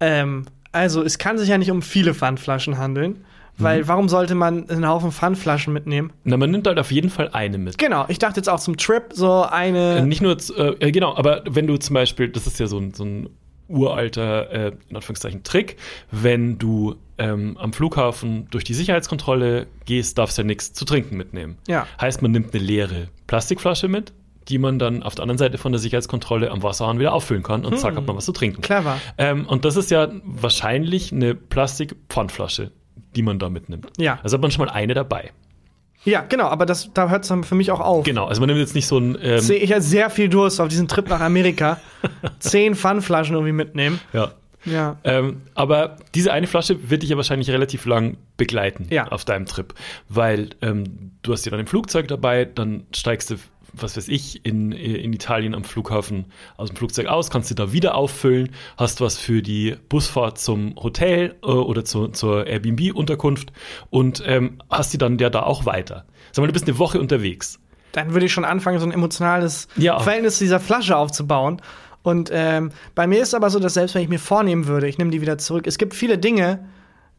[0.00, 3.24] Ähm, also, es kann sich ja nicht um viele Pfandflaschen handeln,
[3.56, 3.88] weil Mhm.
[3.88, 6.12] warum sollte man einen Haufen Pfandflaschen mitnehmen?
[6.24, 7.78] Na, man nimmt halt auf jeden Fall eine mit.
[7.78, 9.98] Genau, ich dachte jetzt auch zum Trip so eine.
[9.98, 12.78] Äh, Nicht nur, z- äh, genau, aber wenn du zum Beispiel, das ist ja so
[12.78, 13.28] ein, so ein
[13.68, 15.76] uralter, äh, in Anführungszeichen, Trick,
[16.10, 21.16] wenn du ähm, am Flughafen durch die Sicherheitskontrolle gehst, darfst du ja nichts zu trinken
[21.16, 21.58] mitnehmen.
[21.68, 21.86] Ja.
[22.00, 24.12] Heißt, man nimmt eine leere Plastikflasche mit,
[24.48, 27.64] die man dann auf der anderen Seite von der Sicherheitskontrolle am Wasserhahn wieder auffüllen kann
[27.64, 28.60] und zack, hat man was zu trinken.
[28.60, 28.98] Clever.
[29.16, 32.70] Ähm, und das ist ja wahrscheinlich eine Plastikpfandflasche,
[33.16, 33.86] die man da mitnimmt.
[33.96, 34.18] Ja.
[34.22, 35.30] Also hat man schon mal eine dabei.
[36.04, 38.04] Ja, genau, aber das, da hört es dann für mich auch auf.
[38.04, 39.16] Genau, also man nimmt jetzt nicht so ein.
[39.22, 41.80] Ähm, Sehe ich hatte sehr viel Durst auf diesen Trip nach Amerika.
[42.40, 44.00] Zehn Pfandflaschen irgendwie mitnehmen.
[44.12, 44.32] ja.
[44.66, 44.96] Ja.
[45.04, 49.08] Ähm, aber diese eine Flasche wird dich ja wahrscheinlich relativ lang begleiten Ja.
[49.08, 49.74] auf deinem Trip,
[50.08, 53.34] weil ähm, du hast ja dann im Flugzeug dabei, dann steigst du
[53.76, 57.72] was weiß ich, in, in Italien am Flughafen aus dem Flugzeug aus, kannst du da
[57.72, 63.52] wieder auffüllen, hast was für die Busfahrt zum Hotel äh, oder zu, zur Airbnb-Unterkunft
[63.90, 66.04] und ähm, hast die dann ja da auch weiter.
[66.32, 67.60] Sag mal, du bist eine Woche unterwegs.
[67.92, 69.98] Dann würde ich schon anfangen, so ein emotionales Ja.
[70.00, 71.60] Verhältnis zu dieser Flasche aufzubauen.
[72.02, 74.88] Und ähm, bei mir ist es aber so, dass selbst wenn ich mir vornehmen würde,
[74.88, 76.66] ich nehme die wieder zurück, es gibt viele Dinge,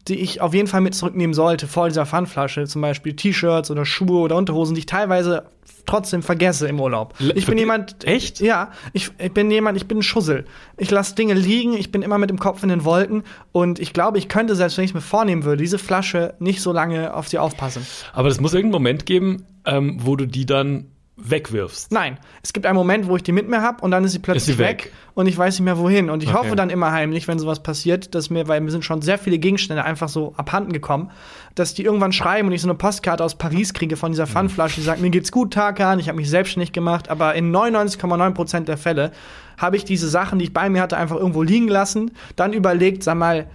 [0.08, 2.65] die ich auf jeden Fall mit zurücknehmen sollte vor dieser Pfandflasche.
[2.65, 5.46] Zum Beispiel T-Shirts oder Schuhe oder Unterhosen, die ich teilweise
[5.86, 7.13] trotzdem vergesse im Urlaub.
[7.20, 8.06] Ich bin jemand.
[8.06, 8.39] Echt?
[8.39, 10.46] Ja, ich, ich bin jemand, ich bin ein Schussel.
[10.78, 13.94] Ich lasse Dinge liegen, ich bin immer mit dem Kopf in den Wolken und ich
[13.94, 17.13] glaube, ich könnte, selbst wenn ich es mir vornehmen würde, diese Flasche nicht so lange
[17.13, 17.86] auf sie aufpassen.
[18.13, 21.91] Aber es muss irgendeinen Moment geben, ähm, wo du die dann wegwirfst.
[21.93, 24.19] Nein, es gibt einen Moment, wo ich die mit mir habe und dann ist sie
[24.19, 24.86] plötzlich Ist sie weg.
[24.86, 24.91] weg.
[25.13, 26.10] und ich weiß nicht mehr wohin.
[26.10, 26.38] Und ich Okay.
[26.39, 29.38] hoffe dann immer heimlich, wenn sowas passiert, dass mir, weil mir sind schon sehr viele
[29.38, 31.12] Gegenstände einfach so abhanden gekommen,
[31.56, 34.75] dass die irgendwann schreiben und ich so eine Postkarte aus Paris kriege von dieser Pfandflasche,
[34.75, 38.78] die sagt, mir geht's gut, Tarkan, ich habe mich selbstständig gemacht, aber in 99,9% der
[38.78, 39.12] Fälle
[39.58, 43.04] habe ich diese Sachen, die ich bei mir hatte, einfach irgendwo liegen lassen, dann überlegt,
[43.04, 43.47] sag mal,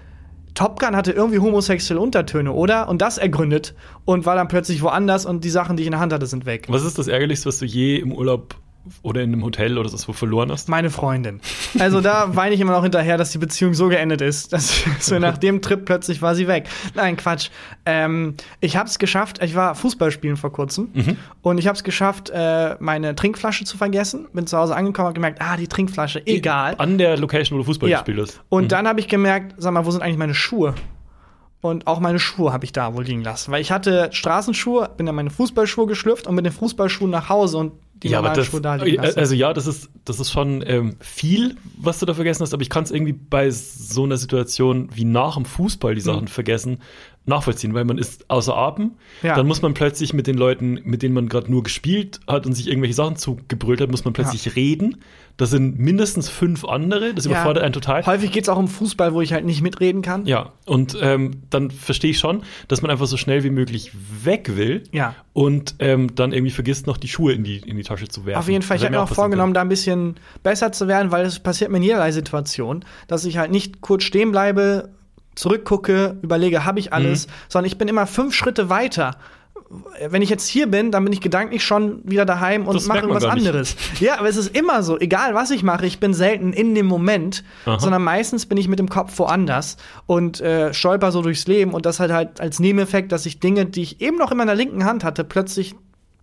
[0.61, 2.91] Top Gun hatte irgendwie homosexuelle Untertöne, oder?
[2.91, 6.01] Und das ergründet und war dann plötzlich woanders und die Sachen, die ich in der
[6.01, 6.67] Hand hatte, sind weg.
[6.69, 8.57] Was ist das Ärgerlichste, was du je im Urlaub
[9.03, 10.69] oder in einem Hotel oder so verloren hast?
[10.69, 11.41] Meine Freundin.
[11.79, 14.53] Also da weine ich immer noch hinterher, dass die Beziehung so geendet ist.
[14.53, 16.69] Dass so nach dem Trip plötzlich war sie weg.
[16.95, 17.51] Nein, Quatsch.
[17.87, 20.89] Ähm, ich habe es geschafft, ich war Fußball spielen vor kurzem
[21.43, 24.29] und ich habe es geschafft, äh, meine Trinkflasche zu vergessen.
[24.33, 26.75] Bin zu Hause angekommen und gemerkt, ah, die Trinkflasche, egal.
[26.79, 27.99] An der Location, wo du Fußball Ja.
[27.99, 28.41] gespielt hast.
[28.49, 30.75] Und dann habe ich gemerkt, sag mal, wo sind eigentlich meine Schuhe?
[31.63, 33.53] Und auch meine Schuhe habe ich da wohl liegen lassen.
[33.53, 37.59] Weil ich hatte Straßenschuhe, bin in meine Fußballschuhe geschlüpft und mit den Fußballschuhen nach Hause
[37.59, 39.19] und Ja, aber das, lassen.
[39.19, 42.63] also ja, das ist, das ist schon ähm, viel, was du da vergessen hast, aber
[42.63, 46.79] ich kann es irgendwie bei so einer Situation wie nach dem Fußball die Sachen vergessen,
[47.27, 49.37] nachvollziehen, weil man ist außer Atem, Ja.
[49.37, 52.55] dann muss man plötzlich mit den Leuten, mit denen man gerade nur gespielt hat und
[52.55, 54.97] sich irgendwelche Sachen zugebrüllt hat, muss man plötzlich reden.
[55.37, 58.05] Da sind mindestens fünf andere, das überfordert einen total.
[58.05, 60.27] Häufig geht es auch um Fußball, wo ich halt nicht mitreden kann.
[60.27, 63.91] Ja, und ähm, dann verstehe ich schon, dass man einfach so schnell wie möglich
[64.23, 65.15] weg will Ja.
[65.33, 68.39] und ähm, dann irgendwie vergisst, noch die Schuhe in die, in die Tasche zu werfen.
[68.39, 71.11] Auf jeden Fall, ich Das habe mir auch vorgenommen, da ein bisschen besser zu werden,
[71.13, 74.91] weil es passiert mir in jederlei Situation, dass ich halt nicht kurz stehen bleibe,
[75.41, 77.31] zurückgucke, überlege, habe ich alles, Mhm.
[77.49, 79.17] sondern ich bin immer fünf Schritte weiter.
[80.09, 83.01] Wenn ich jetzt hier bin, dann bin ich gedanklich schon wieder daheim und Das mache
[83.01, 83.77] irgendwas anderes.
[84.01, 86.87] Ja, aber es ist immer so, egal was ich mache, ich bin selten in dem
[86.87, 87.79] Moment, Aha.
[87.79, 89.77] sondern meistens bin ich mit dem Kopf woanders
[90.07, 93.65] und äh, stolper so durchs Leben und das halt halt als Nebeneffekt, dass ich Dinge,
[93.67, 95.77] die ich eben noch in meiner linken Hand hatte, plötzlich,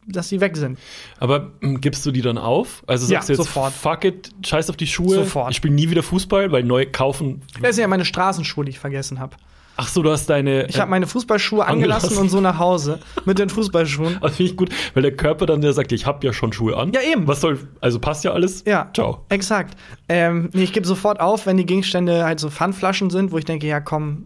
[0.07, 0.79] dass sie weg sind.
[1.19, 2.83] Aber ähm, gibst du die dann auf?
[2.87, 3.73] Also Ja, sagst du jetzt, sofort.
[3.73, 5.51] fuck it, scheiß auf die Schuhe, Sofort.
[5.51, 7.41] ich spiele nie wieder Fußball, weil neu kaufen.
[7.61, 9.35] Das sind ja meine Straßenschuhe, die ich vergessen habe.
[9.79, 10.67] Ach so, du hast deine.
[10.67, 12.17] Ich habe meine Fußballschuhe angelassen, angelassen.
[12.23, 14.17] und so nach Hause mit den Fußballschuhen.
[14.21, 16.75] das finde ich gut, weil der Körper dann, der sagt, ich habe ja schon Schuhe
[16.75, 16.91] an.
[16.93, 17.27] Ja, eben.
[17.27, 18.63] Was soll, also passt ja alles.
[18.65, 19.25] Ja, Ciao.
[19.29, 19.77] Exakt.
[20.09, 23.67] Ähm, ich gebe sofort auf, wenn die Gegenstände halt so Pfandflaschen sind, wo ich denke,
[23.67, 24.25] ja komm.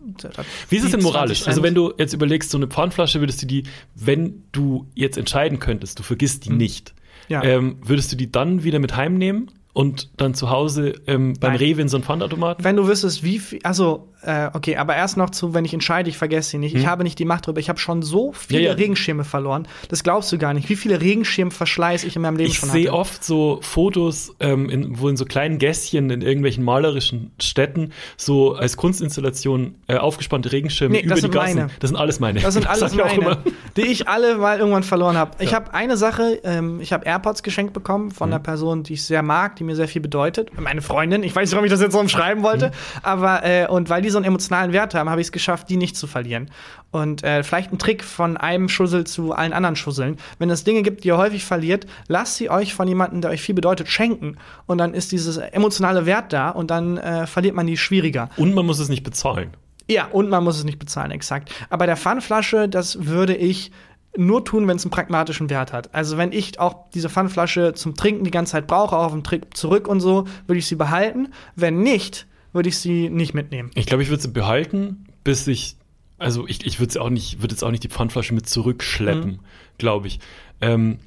[0.69, 1.47] Wie ist es denn 20 moralisch?
[1.47, 3.63] Also wenn du jetzt überlegst, so eine Pfandflasche würdest du die,
[3.95, 6.95] wenn du jetzt entscheiden könntest, du vergisst die nicht, Hm.
[7.27, 7.43] Ja.
[7.43, 11.59] ähm, würdest du die dann wieder mit heimnehmen und dann zu Hause ähm, beim Nein.
[11.59, 12.63] Rewe in so einen Pfandautomaten?
[12.63, 16.09] Wenn du wüsstest, wie viel, also, äh, okay, aber erst noch zu, wenn ich entscheide,
[16.09, 16.75] ich vergesse sie nicht.
[16.75, 17.59] Ich habe nicht die Macht drüber.
[17.59, 18.65] Ich habe schon so viele Hm.
[18.65, 18.75] Ja, ja.
[18.77, 19.67] Regenschirme verloren.
[19.89, 22.87] Das glaubst du gar nicht, wie viele Regenschirmverschleiß ich in meinem Leben Ich schon sehe
[22.89, 22.93] hatte.
[22.97, 28.53] oft so Fotos, ähm, in, wo in so kleinen Gässchen in irgendwelchen malerischen Städten so
[28.55, 31.55] als Kunstinstallation äh, aufgespannte Regenschirme Nee, über das die Gassen.
[31.57, 31.71] meine.
[31.79, 32.39] Das sind alles meine.
[32.41, 33.37] Das sind alles ich auch meine,
[33.77, 35.31] die ich alle mal irgendwann verloren habe.
[35.39, 35.55] Ich Ja.
[35.57, 38.33] habe eine Sache, ähm, ich habe AirPods geschenkt bekommen von Mhm.
[38.35, 40.49] einer Person, die ich sehr mag, die mir sehr viel bedeutet.
[40.59, 41.23] Meine Freundin.
[41.23, 42.71] Ich weiß nicht, warum ich das jetzt so umschreiben wollte, Mhm.
[43.03, 45.77] aber äh, und weil die so einen emotionalen Wert haben, habe ich es geschafft, die
[45.77, 46.49] nicht zu verlieren.
[46.89, 50.17] Und äh, vielleicht ein Trick von einem Schussel zu allen anderen Schusseln.
[50.39, 53.41] Wenn es Dinge gibt, die ihr häufig verliert, lasst sie euch von jemandem, der euch
[53.41, 54.37] viel bedeutet, schenken.
[54.65, 58.29] Und dann ist dieses emotionale Wert da und dann äh, verliert man die schwieriger.
[58.35, 59.51] Und man muss es nicht bezahlen.
[59.89, 61.51] Ja, und man muss es nicht bezahlen, exakt.
[61.69, 63.71] Aber der Pfandflasche, das würde ich
[64.17, 65.93] nur tun, wenn es einen pragmatischen Wert hat.
[65.95, 69.23] Also wenn ich auch diese Pfandflasche zum Trinken die ganze Zeit brauche, auch auf dem
[69.23, 71.29] Trip zurück und so, würde ich sie behalten.
[71.55, 73.71] Wenn nicht, würde ich sie nicht mitnehmen.
[73.75, 75.75] Ich glaube, ich würde sie behalten, bis ich,
[76.17, 79.39] also ich, ich würde auch nicht, würde jetzt auch nicht die Pfandflasche mit zurückschleppen, Mhm.
[79.77, 80.19] glaube ich.
[80.59, 80.99] Ähm,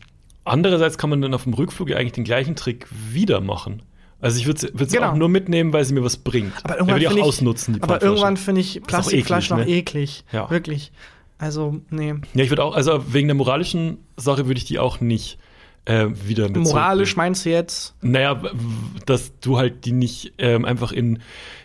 [0.44, 3.82] andererseits kann man dann auf dem Rückflug ja eigentlich den gleichen Trick wieder machen.
[4.20, 5.10] Also ich würde sie Genau.
[5.10, 6.52] auch nur mitnehmen, weil sie mir was bringt.
[6.64, 8.10] Aber Ja, irgendwann ich finde auch ich, ausnutzen, die aber Pfandflasche.
[8.14, 9.78] irgendwann finde ich Plastikflaschen noch eklig, ne?
[9.78, 10.24] eklig.
[10.32, 10.50] Ja.
[10.50, 10.92] Wirklich.
[11.38, 12.14] Also, nee.
[12.34, 15.38] Ja, ich würde auch, also wegen der moralischen Sache würde ich die auch nicht
[15.86, 17.94] äh, wieder mit Moralisch meinst du jetzt?
[18.00, 18.40] Naja,
[19.04, 21.18] dass du halt die nicht ähm, einfach in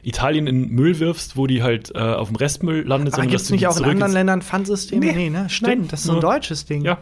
[0.03, 3.41] Italien in Müll wirfst, wo die halt äh, auf dem Restmüll landet, Aber sondern gibt
[3.41, 5.05] dass nicht auch in anderen Ländern Pfandsysteme?
[5.05, 5.13] Nee.
[5.13, 5.49] Nee, ne?
[5.49, 6.83] Stimmt, Nein, das ist so ein deutsches Ding.
[6.83, 6.97] Ja.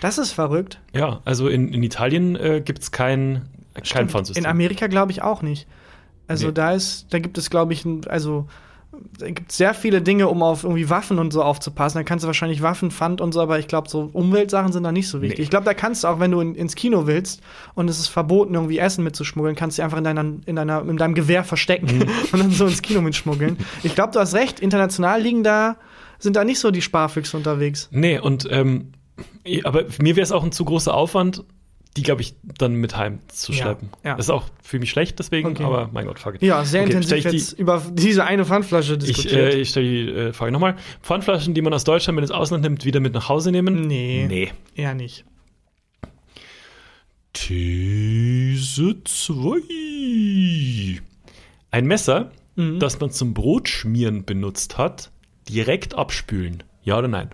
[0.00, 0.80] Das ist verrückt.
[0.94, 4.10] Ja, also in, in Italien äh, gibt es kein, kein Stimmt.
[4.12, 4.44] Pfandsystem.
[4.44, 5.66] In Amerika glaube ich auch nicht.
[6.28, 6.52] Also Nee.
[6.54, 8.46] da ist, da gibt es, glaube ich, ein, also
[9.18, 11.98] gibt es sehr viele Dinge, um auf irgendwie Waffen und so aufzupassen.
[11.98, 14.92] Da kannst du wahrscheinlich Waffen, Pfand und so, aber ich glaube, so Umweltsachen sind da
[14.92, 15.38] nicht so wichtig.
[15.38, 15.44] Nee.
[15.44, 17.40] Ich glaube, da kannst du auch, wenn du in, ins Kino willst
[17.74, 20.96] und es ist verboten, irgendwie Essen mitzuschmuggeln, kannst du einfach in, deiner, in, deiner, in
[20.96, 22.02] deinem Gewehr verstecken Mhm.
[22.32, 23.56] und dann so ins Kino mitschmuggeln.
[23.82, 25.76] Ich glaube, du hast recht, international liegen da,
[26.18, 27.88] sind da nicht so die Sparfüchse unterwegs.
[27.90, 28.92] Nee, und ähm,
[29.64, 31.44] aber mir wäre es auch ein zu großer Aufwand,
[31.96, 33.90] die, glaube ich, dann mit heim zu Ja, schleppen.
[34.02, 34.16] ja.
[34.16, 35.64] Das ist auch für mich schlecht deswegen, Okay.
[35.64, 36.42] aber mein Gott, fuck it.
[36.42, 39.54] Ja, sehr Okay, intensiv ich die- jetzt über diese eine Pfandflasche Ich, diskutiert.
[39.54, 40.76] äh, ich stelle die äh, Frage nochmal.
[41.02, 43.86] Pfandflaschen, die man aus Deutschland mit ins Ausland nimmt, wieder mit nach Hause nehmen?
[43.86, 44.50] nee, Nee.
[44.74, 45.24] eher nicht.
[47.34, 51.00] These 2.
[51.70, 52.78] Ein Messer, Mhm.
[52.78, 55.10] das man zum Brotschmieren benutzt hat,
[55.48, 56.62] direkt abspülen.
[56.84, 57.30] Ja oder nein?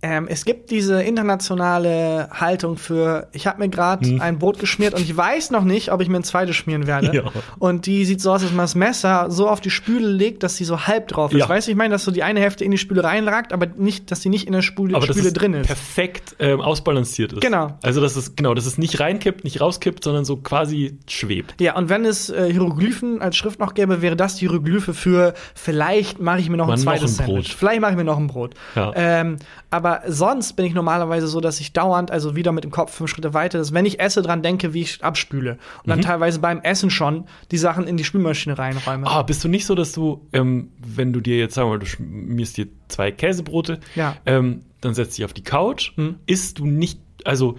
[0.00, 4.20] Ähm, es gibt diese internationale Haltung für, ich habe mir gerade Hm.
[4.20, 7.12] ein Brot geschmiert und ich weiß noch nicht, ob ich mir ein zweites schmieren werde.
[7.14, 7.24] Ja.
[7.58, 10.56] Und die sieht so aus, dass man das Messer so auf die Spüle legt, dass
[10.56, 11.40] sie so halb drauf ist.
[11.40, 11.48] Ja.
[11.48, 14.10] Weißt du, ich meine, dass so die eine Hälfte in die Spüle reinragt, aber nicht,
[14.12, 15.66] dass sie nicht in der Spüle, Aber Spüle drin ist.
[15.66, 17.40] perfekt ähm, ausbalanciert ist.
[17.40, 17.76] Genau.
[17.82, 21.60] Also dass es genau, dass es nicht reinkippt, nicht rauskippt, sondern so quasi schwebt.
[21.60, 25.34] Ja, und wenn es äh, Hieroglyphen als Schrift noch gäbe, wäre das die Hieroglyphe für
[25.56, 27.34] vielleicht mache ich mir noch Mal ein noch zweites ein Brot.
[27.36, 27.56] Sandwich.
[27.56, 28.54] Vielleicht mache ich mir noch ein Brot.
[28.76, 28.92] Ja.
[28.94, 29.36] Ähm,
[29.70, 33.10] aber sonst bin ich normalerweise so, dass ich dauernd, also wieder mit dem Kopf fünf
[33.10, 35.52] Schritte weiter, dass wenn ich esse, dran denke, wie ich abspüle.
[35.52, 35.90] Und Mhm.
[35.90, 39.06] dann teilweise beim Essen schon die Sachen in die Spülmaschine reinräume.
[39.06, 41.78] Ah, bist du nicht so, dass du, ähm, wenn du dir jetzt sagen wir mal,
[41.80, 44.16] du schmierst dir zwei Käsebrote, Ja.
[44.26, 46.16] ähm, dann setzt dich auf die Couch, Hm.
[46.26, 47.58] isst du nicht, also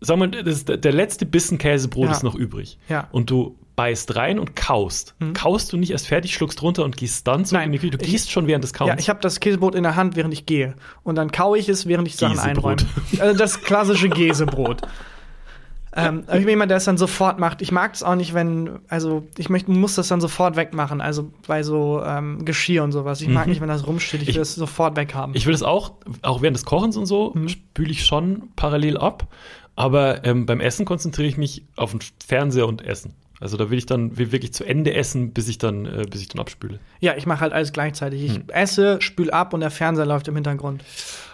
[0.00, 2.12] sag mal, der, letzte Bissen Käsebrot Ja.
[2.12, 2.78] ist noch übrig.
[2.88, 3.08] Ja.
[3.10, 5.14] Und du beißt rein und kaust.
[5.34, 7.68] Kaust du nicht erst fertig, schluckst runter und gehst dann zurück Nein.
[7.68, 7.96] in die Küche.
[7.96, 8.88] Du Ich- gehst schon während des Kauens.
[8.90, 10.74] Ja, ich habe das Käsebrot in der Hand, während ich gehe.
[11.04, 12.80] Und dann kaue ich es, während ich Sachen Gäsebrot.
[12.82, 13.22] einräume.
[13.22, 14.82] Also das klassische Käsebrot.
[15.96, 17.62] ähm, ich bin jemand, der es dann sofort macht.
[17.62, 21.00] Ich mag es auch nicht, wenn, also ich möchte, muss das dann sofort wegmachen.
[21.00, 23.20] Also bei so ähm, Geschirr und sowas.
[23.20, 24.22] Ich mag nicht, wenn das rumsteht.
[24.22, 25.34] Ich will Ich- es sofort weghaben.
[25.36, 27.48] Ich will das auch, auch während des Kochens und so, Mhm.
[27.48, 29.28] spüle ich schon parallel ab.
[29.76, 33.14] Aber ähm, beim Essen konzentriere ich mich auf den Fernseher und Essen.
[33.40, 36.28] Also da will ich dann wirklich zu Ende essen, bis ich dann, äh, bis ich
[36.28, 36.80] dann abspüle.
[37.00, 38.22] ja, ich mache halt alles gleichzeitig.
[38.24, 38.44] Ich Hm.
[38.48, 40.82] esse, spül ab und der Fernseher läuft im Hintergrund.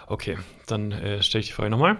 [0.07, 0.37] Okay,
[0.67, 1.97] dann äh, stelle ich die Frage nochmal.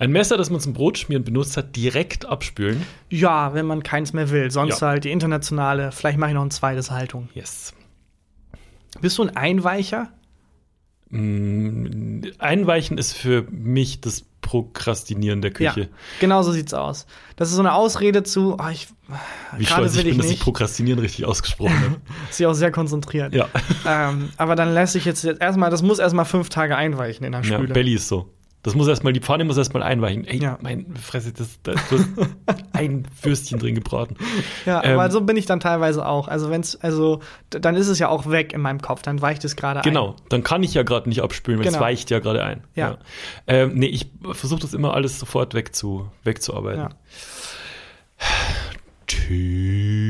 [0.00, 2.84] Ein Messer, das man zum Brotschmieren benutzt hat, direkt abspülen.
[3.10, 4.50] Ja, wenn man keins mehr will.
[4.50, 4.88] Sonst Ja.
[4.88, 5.90] halt die internationale.
[5.90, 7.30] Vielleicht mache ich noch ein zweites Haltung.
[7.34, 7.72] Yes.
[9.00, 10.12] Bist du ein Einweicher?
[11.10, 15.80] Mm, Einweichen ist für mich das Prokrastinieren der Küche.
[15.80, 15.86] Ja,
[16.20, 17.06] genau so sieht's aus.
[17.36, 18.88] Das ist so eine Ausrede zu, oh, ich,
[19.56, 20.40] Wie stolz ich bin, ich dass ich.
[20.40, 22.00] Prokrastinieren richtig ausgesprochen habe.
[22.38, 23.34] Ja auch sehr konzentriert.
[23.34, 23.48] ja.
[23.86, 27.32] Ähm, aber dann lässt sich jetzt, jetzt erstmal, das muss erstmal fünf Tage einweichen in
[27.32, 27.74] der ja, Spüle.
[27.74, 28.30] Belly ist so.
[28.64, 30.24] Das muss erstmal, die Pfanne muss erstmal einweichen.
[30.24, 30.58] Ey, Ja.
[30.60, 32.08] mein Fresse, das, das, du hast
[32.72, 34.16] ein Würstchen drin gebraten.
[34.66, 36.26] ja, ähm, aber so bin ich dann teilweise auch.
[36.28, 39.54] Also wenn's, also dann ist es ja auch weg in meinem Kopf, dann weicht es
[39.54, 39.84] gerade ein.
[39.84, 41.84] Genau, dann kann ich ja gerade nicht abspülen, weil es Genau.
[41.84, 42.64] weicht ja gerade ein.
[42.74, 42.98] Ja.
[43.46, 46.80] Ähm, nee, ich versuche das immer alles sofort wegzu, wegzuarbeiten.
[46.80, 46.88] Ja.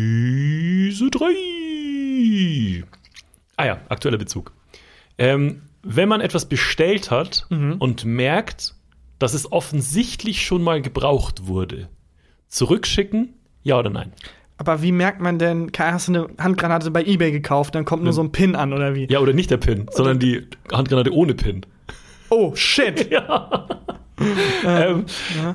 [0.09, 2.85] These 3.
[3.57, 4.53] Ah ja, aktueller Bezug.
[5.19, 7.77] Ähm, wenn man etwas bestellt hat Mhm.
[7.79, 8.75] und merkt,
[9.19, 11.89] dass es offensichtlich schon mal gebraucht wurde,
[12.49, 14.13] zurückschicken, ja oder nein?
[14.57, 18.13] Aber wie merkt man denn, hast du eine Handgranate bei Ebay gekauft, dann kommt nur
[18.13, 19.07] so ein Pin an oder wie?
[19.09, 21.65] Ja oder nicht der Pin, sondern die Handgranate ohne Pin.
[22.31, 23.09] Oh, shit.
[24.67, 25.05] ähm,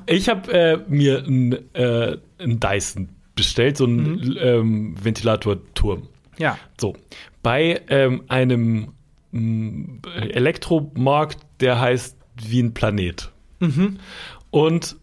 [0.05, 6.07] Ich habe äh, mir einen äh, einen Dyson bestellt, so einen ähm, Ventilatorturm.
[6.37, 6.57] Ja.
[6.79, 6.95] So,
[7.41, 8.93] bei ähm, einem
[9.33, 13.31] Elektromarkt, der heißt wie ein Planet.
[14.51, 14.95] Und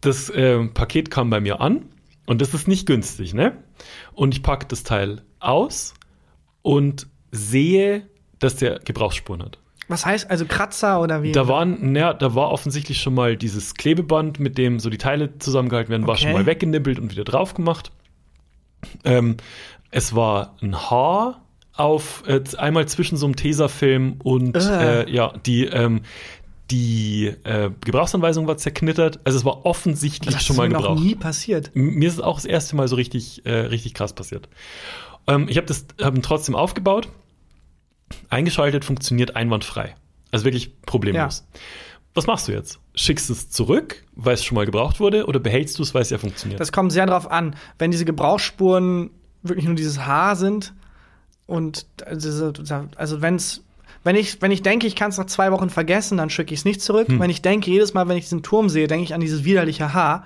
[0.00, 1.86] das ähm, Paket kam bei mir an
[2.26, 3.56] und das ist nicht günstig, ne?
[4.14, 5.94] Und ich packe das Teil aus
[6.62, 9.58] und sehe, dass der Gebrauchsspuren hat.
[9.88, 11.32] Was heißt also Kratzer oder wie?
[11.32, 15.38] Da waren, naja, da war offensichtlich schon mal dieses Klebeband, mit dem so die Teile
[15.38, 16.24] zusammengehalten werden, war Okay.
[16.24, 17.92] schon mal weggenibbelt und wieder drauf gemacht.
[19.04, 19.36] Ähm,
[19.90, 21.42] es war ein Haar
[21.76, 25.02] auf äh, einmal zwischen so einem Tesafilm und Äh.
[25.02, 26.02] äh, ja, die ähm,
[26.70, 29.20] die äh, Gebrauchsanweisung war zerknittert.
[29.24, 31.00] Also es war offensichtlich das schon ist mal mir noch gebraucht.
[31.00, 31.70] nie passiert.
[31.74, 34.48] Mir ist es auch das erste Mal so richtig, äh, richtig krass passiert.
[35.28, 37.08] Ähm, ich habe das hab trotzdem aufgebaut,
[38.30, 39.94] eingeschaltet, funktioniert einwandfrei.
[40.32, 41.46] Also wirklich problemlos.
[42.14, 42.80] Was machst du jetzt?
[42.94, 46.10] Schickst es zurück, weil es schon mal gebraucht wurde, oder behältst du es, weil es
[46.10, 46.58] ja funktioniert?
[46.58, 47.54] Das kommt sehr drauf an.
[47.78, 49.10] Wenn diese Gebrauchsspuren
[49.42, 50.72] wirklich nur dieses Haar sind
[51.46, 52.52] und also,
[52.96, 53.62] also wenn es
[54.04, 56.60] Wenn ich, wenn ich denke, ich kann es nach zwei Wochen vergessen, dann schicke ich
[56.60, 57.08] es nicht zurück.
[57.08, 57.18] Hm.
[57.18, 59.92] Wenn ich denke, jedes Mal, wenn ich diesen Turm sehe, denke ich an dieses widerliche
[59.94, 60.24] Haar,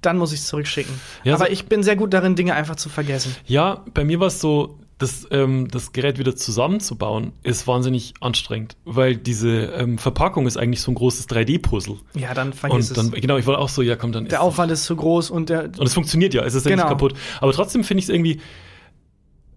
[0.00, 0.94] dann muss ich es zurückschicken.
[1.24, 3.34] Ja, Aber so- ich bin sehr gut darin, Dinge einfach zu vergessen.
[3.46, 8.76] Ja, bei mir war es so, das, ähm, das Gerät wieder zusammenzubauen, ist wahnsinnig anstrengend,
[8.84, 11.96] weil diese ähm, Verpackung ist eigentlich so ein großes 3D-Puzzle.
[12.14, 13.20] Ja, dann vergiss Und dann, es.
[13.20, 15.64] genau, ich war auch so, ja, komm, dann Der Aufwand ist zu groß und der.
[15.64, 16.84] Und es funktioniert ja, es ist ja Genau.
[16.84, 17.14] nicht kaputt.
[17.40, 18.40] Aber trotzdem finde ich es irgendwie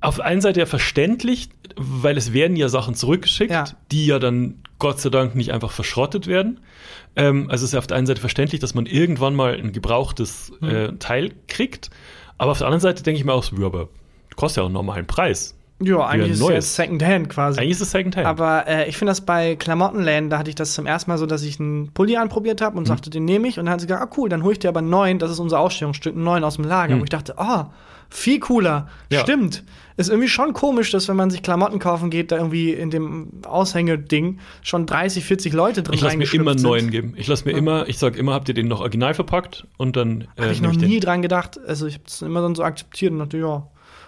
[0.02, 3.66] auf der einen Seite ja verständlich, weil es werden ja Sachen zurückgeschickt, Ja.
[3.92, 6.60] die ja dann Gott sei Dank nicht einfach verschrottet werden.
[7.16, 9.72] Ähm, also es ist ja auf der einen Seite verständlich, dass man irgendwann mal ein
[9.72, 10.70] gebrauchtes Mhm.
[10.70, 11.90] äh, Teil kriegt.
[12.38, 13.90] Aber auf der anderen Seite denke ich mir auch so, ja, aber
[14.36, 15.56] kostet ja auch einen normalen Preis.
[15.84, 16.76] Ja, eigentlich ein ist es.
[16.76, 17.60] Secondhand quasi.
[17.60, 18.26] Eigentlich ist es Secondhand.
[18.28, 21.26] Aber äh, ich finde das bei Klamottenläden, da hatte ich das zum ersten Mal so,
[21.26, 23.58] dass ich einen Pulli anprobiert habe und sagte, den nehme ich.
[23.60, 25.32] Und dann hat sie gesagt, ah cool, dann hole ich dir aber einen neuen, das
[25.32, 26.94] ist unser Ausstellungsstück, einen neuen aus dem Lager.
[26.94, 27.00] Hm.
[27.00, 27.66] Wo ich dachte, oh,
[28.12, 28.88] viel cooler.
[29.10, 29.22] Ja.
[29.22, 29.64] Stimmt.
[29.98, 33.28] Ist irgendwie schon komisch, dass wenn man sich Klamotten kaufen geht, da irgendwie in dem
[33.46, 37.14] Aushängeding schon 30, 40 Leute drin ich lasse mir immer einen neuen geben.
[37.18, 39.68] Ich lasse mir immer, ich sage immer, habt ihr den noch original verpackt?
[39.78, 40.90] Und dann äh, Habe ich noch den.
[40.90, 41.60] nie dran gedacht.
[41.68, 43.68] Also ich habe es immer dann so akzeptiert und dachte, ja.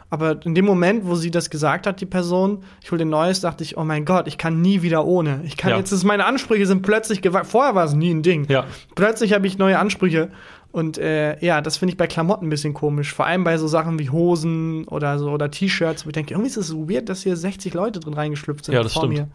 [0.09, 3.41] Aber in dem Moment, wo sie das gesagt hat, die Person, ich hole den Neues,
[3.41, 5.41] dachte ich, oh mein Gott, ich kann nie wieder ohne.
[5.43, 5.77] Ich kann Ja.
[5.77, 7.49] jetzt, ist, meine Ansprüche sind plötzlich gewachsen.
[7.49, 8.45] Vorher war es nie ein Ding.
[8.47, 8.65] Ja.
[8.95, 10.29] Plötzlich habe ich neue Ansprüche.
[10.73, 13.13] Und äh, ja, das finde ich bei Klamotten ein bisschen komisch.
[13.13, 16.49] Vor allem bei so Sachen wie Hosen oder so oder T-Shirts, wo ich denke, irgendwie
[16.49, 19.13] ist es so weird, dass hier 60 Leute drin reingeschlüpft sind Ja, das vor stimmt.
[19.13, 19.27] mir.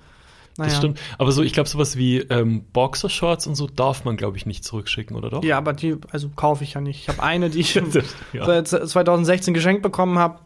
[0.56, 0.68] Naja.
[0.70, 0.98] Das stimmt.
[1.16, 4.64] Aber so, ich glaube, sowas wie ähm, Boxershorts und so darf man, glaube ich, nicht
[4.64, 5.44] zurückschicken, oder doch?
[5.44, 7.02] Ja, aber die, also kaufe ich ja nicht.
[7.02, 7.74] Ich habe eine, die ich
[8.32, 8.44] Ja.
[8.44, 10.40] seit 2016 geschenkt bekommen habe.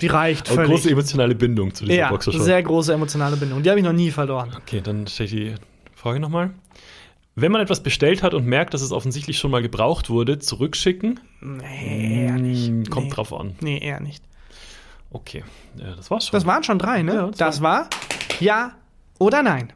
[0.00, 0.70] Die reicht Aber völlig.
[0.72, 2.44] große emotionale Bindung zu dieser ja, Boxershorts.
[2.44, 3.62] sehr große emotionale Bindung.
[3.62, 4.50] Die habe ich noch nie verloren.
[4.60, 5.54] Okay, dann stelle ich die
[5.94, 6.50] Frage nochmal.
[7.34, 11.18] Wenn man etwas bestellt hat und merkt, dass es offensichtlich schon mal gebraucht wurde, zurückschicken?
[11.40, 12.66] Nee, eher nicht.
[12.68, 13.12] Hm, Kommt nee.
[13.12, 13.54] drauf an.
[13.60, 14.22] Nee, eher nicht.
[15.10, 15.44] Okay,
[15.76, 16.32] ja, das war's schon.
[16.36, 17.14] Das waren schon drei, ne?
[17.14, 17.88] Ja, das war
[18.40, 18.72] ja
[19.18, 19.72] oder nein.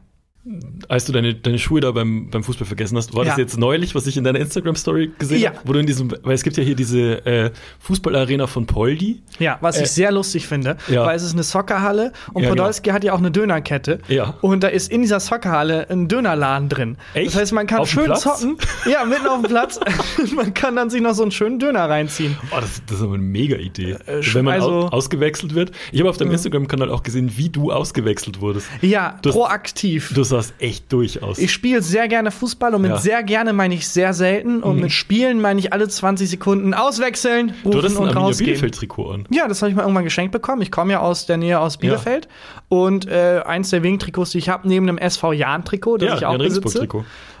[0.87, 3.41] Als du deine, deine Schuhe da beim, beim Fußball vergessen hast, war das Ja.
[3.43, 5.49] jetzt neulich, was ich in deiner Instagram-Story gesehen Ja.
[5.49, 5.59] habe?
[5.65, 9.21] Wo du in diesem, weil es gibt ja hier diese äh, Fußballarena von Poldi.
[9.39, 11.05] Ja, was Äh, ich sehr lustig finde, ja.
[11.05, 12.61] weil es ist eine Soccerhalle und Ja, genau.
[12.63, 13.99] Podolski hat ja auch eine Dönerkette.
[14.07, 14.35] Ja.
[14.41, 16.97] Und da ist in dieser Soccerhalle ein Dönerladen drin.
[17.13, 17.27] Echt?
[17.27, 18.57] Das heißt, man kann Auf schön zocken.
[18.89, 19.79] Ja, mitten auf dem Platz.
[20.35, 22.37] man kann dann sich noch so einen schönen Döner reinziehen.
[22.51, 23.97] Oh, das, das ist aber eine mega Idee.
[24.05, 25.71] Äh, Wenn man also- au ausgewechselt wird.
[25.91, 28.67] Ich habe auf deinem Instagram-Kanal auch gesehen, wie du ausgewechselt wurdest.
[28.81, 30.11] Ja, Du hast- proaktiv.
[30.13, 31.37] Du sahst echt durch aus.
[31.37, 32.97] Ich spiele sehr gerne Fußball und mit Ja.
[32.97, 37.53] sehr gerne meine ich sehr selten und mit Spielen meine ich alle 20 Sekunden auswechseln,
[37.63, 38.47] du rufen hattest ein und Arminia rausgehen.
[38.51, 39.27] Bielefeld-Trikot an.
[39.31, 40.61] Ja, das habe ich mal irgendwann geschenkt bekommen.
[40.61, 42.27] Ich komme ja aus der Nähe aus Bielefeld
[42.69, 46.15] und äh, eins der wenigen Trikots, die ich habe, neben dem SV Jahn-Trikot, das Ja,
[46.17, 46.87] ich auch besitze.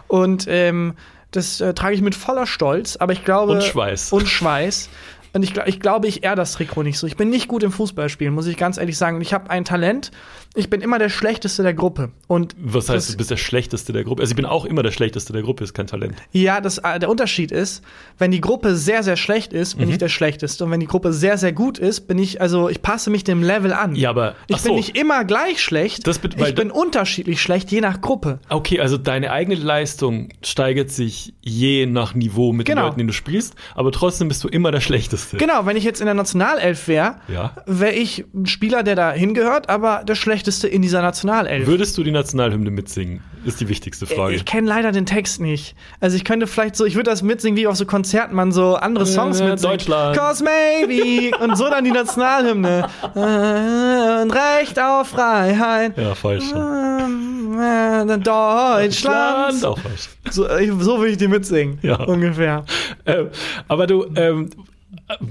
[0.07, 0.93] Und ähm,
[1.31, 4.13] das äh, trage ich mit voller Stolz, aber ich glaube Und Schweiß.
[4.13, 4.89] und Schweiß.
[5.37, 7.05] Und ich, ich glaube, ich ehr das Trikot nicht so.
[7.05, 9.21] Ich bin nicht gut im Fußballspielen, muss ich ganz ehrlich sagen.
[9.21, 10.09] Ich habe ein Talent.
[10.55, 12.09] Ich bin immer der Schlechteste der Gruppe.
[12.25, 14.23] Und Was heißt, das- du bist der Schlechteste der Gruppe?
[14.23, 16.15] Also ich bin auch immer der Schlechteste der Gruppe, ist kein Talent.
[16.31, 17.83] Ja, das, äh, der Unterschied ist,
[18.17, 19.81] wenn die Gruppe sehr, sehr schlecht ist, Mhm.
[19.81, 20.65] bin ich der Schlechteste.
[20.65, 23.43] Und wenn die Gruppe sehr, sehr gut ist, bin ich, also ich passe mich dem
[23.43, 23.93] Level an.
[23.95, 24.75] Ja, aber- Ich ach bin so.
[24.77, 26.07] nicht immer gleich schlecht.
[26.07, 28.39] Das ich bin unterschiedlich schlecht, je nach Gruppe.
[28.49, 32.81] Okay, also deine eigene Leistung steigert sich je nach Niveau mit Genau.
[32.81, 35.26] den Leuten, die du spielst, aber trotzdem bist du immer der Schlechteste.
[35.31, 37.51] Genau, wenn ich jetzt in der Nationalelf wäre, Ja.
[37.65, 41.67] wäre ich ein Spieler, der da hingehört, aber der Schlechteste in dieser Nationalelf.
[41.67, 43.21] Würdest du die Nationalhymne mitsingen?
[43.45, 44.35] Ist die wichtigste Frage.
[44.35, 45.75] Ich kenne leider den Text nicht.
[46.01, 48.75] Also ich könnte vielleicht so, ich würde das mitsingen, wie auf so Konzerten man so
[48.75, 49.71] andere Songs Äh, mitsingt.
[49.73, 50.17] Deutschland.
[50.17, 51.31] Cause maybe.
[51.37, 52.87] und so dann die Nationalhymne.
[53.15, 55.97] Äh, Und Recht auf Freiheit.
[55.97, 56.43] ja, falsch.
[56.51, 59.65] Äh, Deutschland.
[59.65, 60.09] Auch falsch.
[60.29, 60.45] So,
[60.79, 61.79] so will ich die mitsingen.
[61.81, 62.03] Ja.
[62.03, 62.65] Ungefähr.
[63.05, 63.29] Ähm,
[63.67, 64.49] aber du, ähm,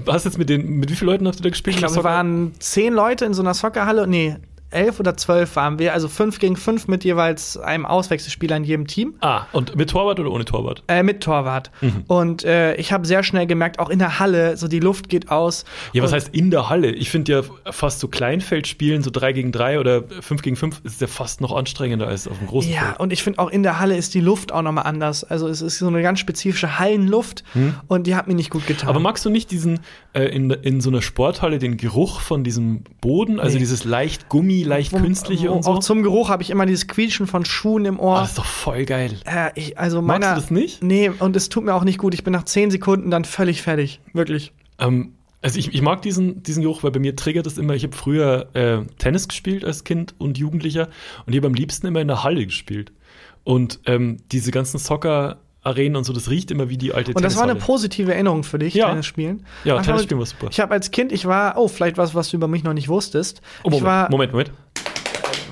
[0.07, 1.75] hast jetzt mit den, mit wie vielen Leuten hast du da gespielt?
[1.75, 4.07] Ich glaube, wir waren zehn Leute in so einer Soccerhalle.
[4.07, 4.37] Nee,
[4.69, 5.93] elf oder zwölf waren wir.
[5.93, 9.15] Also fünf gegen fünf mit jeweils einem Auswechselspieler in jedem Team.
[9.21, 10.83] Ah, und mit Torwart oder ohne Torwart?
[10.87, 11.71] Äh, mit Torwart.
[11.81, 12.03] Mhm.
[12.07, 15.29] Und äh, ich habe sehr schnell gemerkt, auch in der Halle, so die Luft geht
[15.31, 15.65] aus.
[15.93, 16.91] Ja, was heißt in der Halle?
[16.91, 17.41] Ich finde ja
[17.71, 21.55] fast so Kleinfeldspielen, so 3 gegen 3 oder 5 gegen 5, ist ja fast noch
[21.55, 22.99] anstrengender als auf dem großen Ja, Feld.
[22.99, 25.23] und ich finde auch in der Halle ist die Luft auch nochmal anders.
[25.23, 27.43] Also es ist so eine ganz spezifische Hallenluft
[27.87, 28.89] und die hat mir nicht gut getan.
[28.89, 29.79] Aber magst du nicht diesen,
[30.13, 33.59] äh, in, in so einer Sporthalle den Geruch von diesem Boden, also Nee.
[33.59, 35.71] dieses leicht Gummi, leicht Wo- künstliche wo- und so?
[35.71, 38.19] Auch zum Geruch habe ich immer dieses Quietschen von Schuhen im Ohr.
[38.19, 39.19] das ist doch voll geil.
[39.25, 40.83] äh, ich, also Magst meiner, du das nicht?
[40.83, 42.13] Nee, und es tut mir auch nicht gut.
[42.13, 43.99] Ich bin nach zehn Sekunden dann völlig fertig.
[44.13, 44.53] Wirklich.
[44.79, 47.83] Ähm, also ich, ich mag diesen, diesen Geruch, weil bei mir triggert es immer, ich
[47.83, 50.89] habe früher äh, Tennis gespielt als Kind und Jugendlicher
[51.25, 52.91] und ich habe am liebsten immer in der Halle gespielt.
[53.43, 54.77] Und ähm, diese ganzen
[55.67, 58.43] Soccer-Arenen und so, das riecht immer wie die alte Und das war eine positive Erinnerung
[58.43, 58.89] für dich, Ja.
[58.89, 59.45] Tennis spielen.
[59.63, 60.47] Ja, Ach, Tennis aber spielen war super.
[60.51, 62.89] Ich habe als Kind, ich war, oh, vielleicht was, was du über mich noch nicht
[62.89, 63.41] wusstest.
[63.63, 64.51] Oh, Moment, war, Moment, Moment.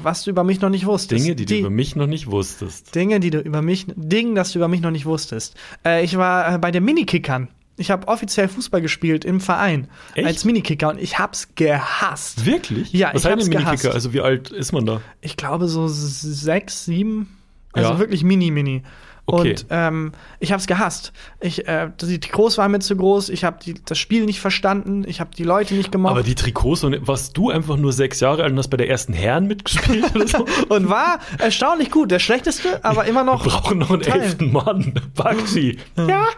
[0.04, 1.24] was du über mich noch nicht wusstest.
[1.24, 2.94] Dinge, die, du über mich noch nicht wusstest.
[2.96, 5.56] Dinge, die du über mich, Dinge, das du über mich noch nicht wusstest.
[5.86, 7.50] Äh, ich war äh, bei den Minikickern.
[7.78, 10.26] Ich habe offiziell Fußball gespielt im Verein Echt?
[10.26, 12.46] als Minikicker und ich hab's gehasst.
[12.46, 12.94] Wirklich?
[12.94, 13.72] Ja, Was ich heißt hab's Minikicker?
[13.76, 13.86] gehasst.
[13.96, 15.02] Also wie alt ist man da?
[15.20, 17.38] Ich glaube so sechs, sieben.
[17.74, 18.00] Also Ja.
[18.00, 18.84] wirklich mini, mini.
[19.28, 19.52] Okay.
[19.52, 21.12] Und ähm, ich hab's gehasst.
[21.40, 23.30] Ich, äh, die Groß war mir zu groß.
[23.30, 25.04] Ich habe das Spiel nicht verstanden.
[25.08, 26.12] Ich habe die Leute nicht gemocht.
[26.12, 28.90] Aber die Trikots, und warst du einfach nur sechs Jahre alt und hast bei der
[28.90, 30.46] ersten Herren mitgespielt oder so?
[30.70, 32.12] und war erstaunlich gut.
[32.12, 34.94] Der schlechteste, aber immer noch Wir brauchen noch einen elften Mann.
[35.16, 35.80] Bakshi.
[35.98, 36.28] Ja.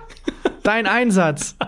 [0.67, 1.55] Dein Einsatz.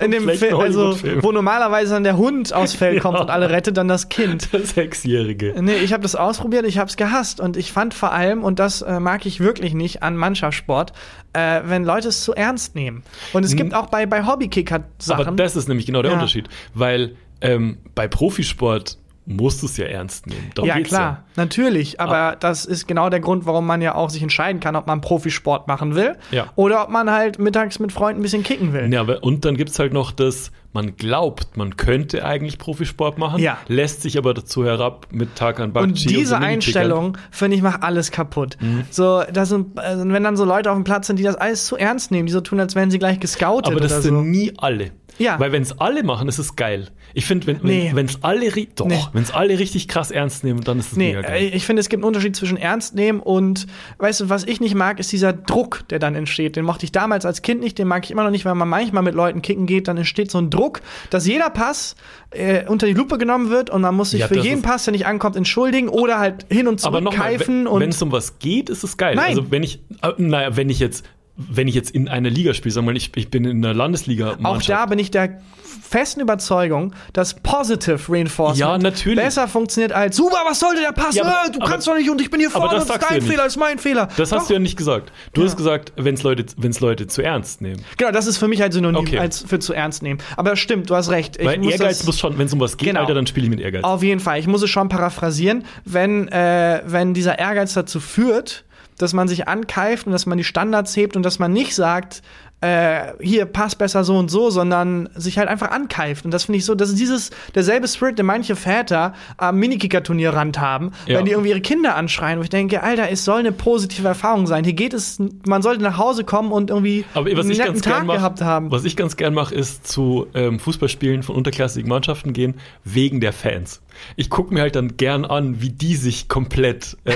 [0.00, 3.22] In dem Film, also, wo normalerweise dann der Hund aufs Feld kommt Ja.
[3.22, 4.52] und alle rettet, dann das Kind.
[4.52, 5.54] Der Sechsjährige.
[5.60, 8.58] Nee, ich habe das ausprobiert, ich habe es gehasst und ich fand vor allem, und
[8.58, 10.92] das äh, mag ich wirklich nicht an Mannschaftssport,
[11.34, 13.04] äh, wenn Leute es zu ernst nehmen.
[13.32, 15.36] Und es gibt auch bei, bei Hobbykicker Aber Sachen.
[15.36, 16.16] das ist nämlich genau der Ja.
[16.16, 16.48] Unterschied.
[16.74, 20.50] Weil ähm, bei Profisport musst du es ja ernst nehmen.
[20.54, 22.00] Darum ja, klar, natürlich.
[22.00, 25.00] Aber das ist genau der Grund, warum man ja auch sich entscheiden kann, ob man
[25.00, 26.46] Profisport machen will Ja.
[26.56, 28.92] oder ob man halt mittags mit Freunden ein bisschen kicken will.
[28.92, 33.40] Ja, und dann gibt es halt noch das, man glaubt, man könnte eigentlich Profisport machen,
[33.40, 33.58] Ja.
[33.68, 36.42] lässt sich aber dazu herab mit Tarkan Bakci Und diese Minikickern.
[36.44, 38.56] Einstellung, finde ich, macht alles kaputt.
[38.60, 38.84] Mhm.
[38.90, 41.66] So, das sind, also wenn dann so Leute auf dem Platz sind, die das alles
[41.66, 44.20] zu ernst nehmen, die so tun, als wären sie gleich gescoutet Aber das sind so.
[44.22, 44.90] nie alle.
[45.18, 45.38] Ja.
[45.38, 46.88] Weil wenn es alle machen, ist es geil.
[47.14, 47.92] Ich finde, wenn Nee.
[48.06, 48.98] es alle, doch, Nee.
[49.32, 51.42] alle richtig krass ernst nehmen, dann ist es Nee, mega geil.
[51.42, 53.66] äh, ich finde, es gibt einen Unterschied zwischen ernst nehmen und,
[53.98, 56.56] weißt du, was ich nicht mag, ist dieser Druck, der dann entsteht.
[56.56, 58.68] Den mochte ich damals als Kind nicht, den mag ich immer noch nicht, weil man
[58.68, 61.94] manchmal mit Leuten kicken geht, dann entsteht so ein Druck, dass jeder Pass
[62.30, 64.92] äh, unter die Lupe genommen wird und man muss sich Ja, für jeden Pass, der
[64.92, 68.70] nicht ankommt, entschuldigen oder halt hin und aber zurück keifen wenn es um was geht,
[68.70, 69.14] ist es geil.
[69.16, 69.26] Nein.
[69.30, 71.04] Also wenn ich, äh, naja, wenn ich jetzt,
[71.36, 73.74] wenn ich jetzt in einer Liga spiele, sagen wir mal, ich, ich bin in einer
[73.74, 74.36] Landesliga.
[74.42, 75.40] Auch da bin ich der
[75.82, 79.22] festen Überzeugung, dass Positive Reinforcement Ja, natürlich.
[79.22, 81.14] besser funktioniert als Super, was sollte der Pass?
[81.14, 83.02] Ja, aber- Äh, du aber- kannst doch nicht und ich bin hier vorne das und
[83.02, 83.26] dein ja.
[83.26, 84.08] Fehler, ist mein Fehler.
[84.16, 84.46] Das hast Doch.
[84.48, 85.12] du ja nicht gesagt.
[85.32, 87.82] Du hast gesagt, wenn es Leute, wenn's Leute zu ernst nehmen.
[87.96, 89.18] Genau, das ist für mich halt synonym Okay.
[89.18, 90.20] als für zu ernst nehmen.
[90.36, 91.36] Aber das stimmt, du hast recht.
[91.38, 93.00] Ich Weil muss Ehrgeiz das, muss schon, wenn es um was geht, Genau.
[93.00, 93.84] Alter, dann spiele ich mit Ehrgeiz.
[93.84, 94.38] Auf jeden Fall.
[94.38, 95.64] Ich muss es schon paraphrasieren.
[95.84, 98.64] Wenn, äh, wenn dieser Ehrgeiz dazu führt,
[99.02, 102.22] dass man sich ankeift und dass man die Standards hebt und dass man nicht sagt,
[102.62, 106.24] äh, hier passt besser so und so, sondern sich halt einfach ankeift.
[106.24, 110.60] Und das finde ich so, das ist dieses derselbe Spirit, den manche Väter am Minikicker-Turnierrand
[110.60, 111.18] haben, Ja.
[111.18, 112.38] wenn die irgendwie ihre Kinder anschreien.
[112.38, 114.62] Wo ich denke, Alter, es soll eine positive Erfahrung sein.
[114.64, 117.72] Hier geht es, man sollte nach Hause kommen und irgendwie Aber was einen ich netten
[117.74, 118.70] ganz Tag gern mache, gehabt haben.
[118.70, 122.54] was ich ganz gern mache, ist zu ähm, Fußballspielen von unterklassigen Mannschaften gehen,
[122.84, 123.82] wegen der Fans.
[124.16, 127.12] Ich gucke mir halt dann gern an, wie die sich komplett, äh,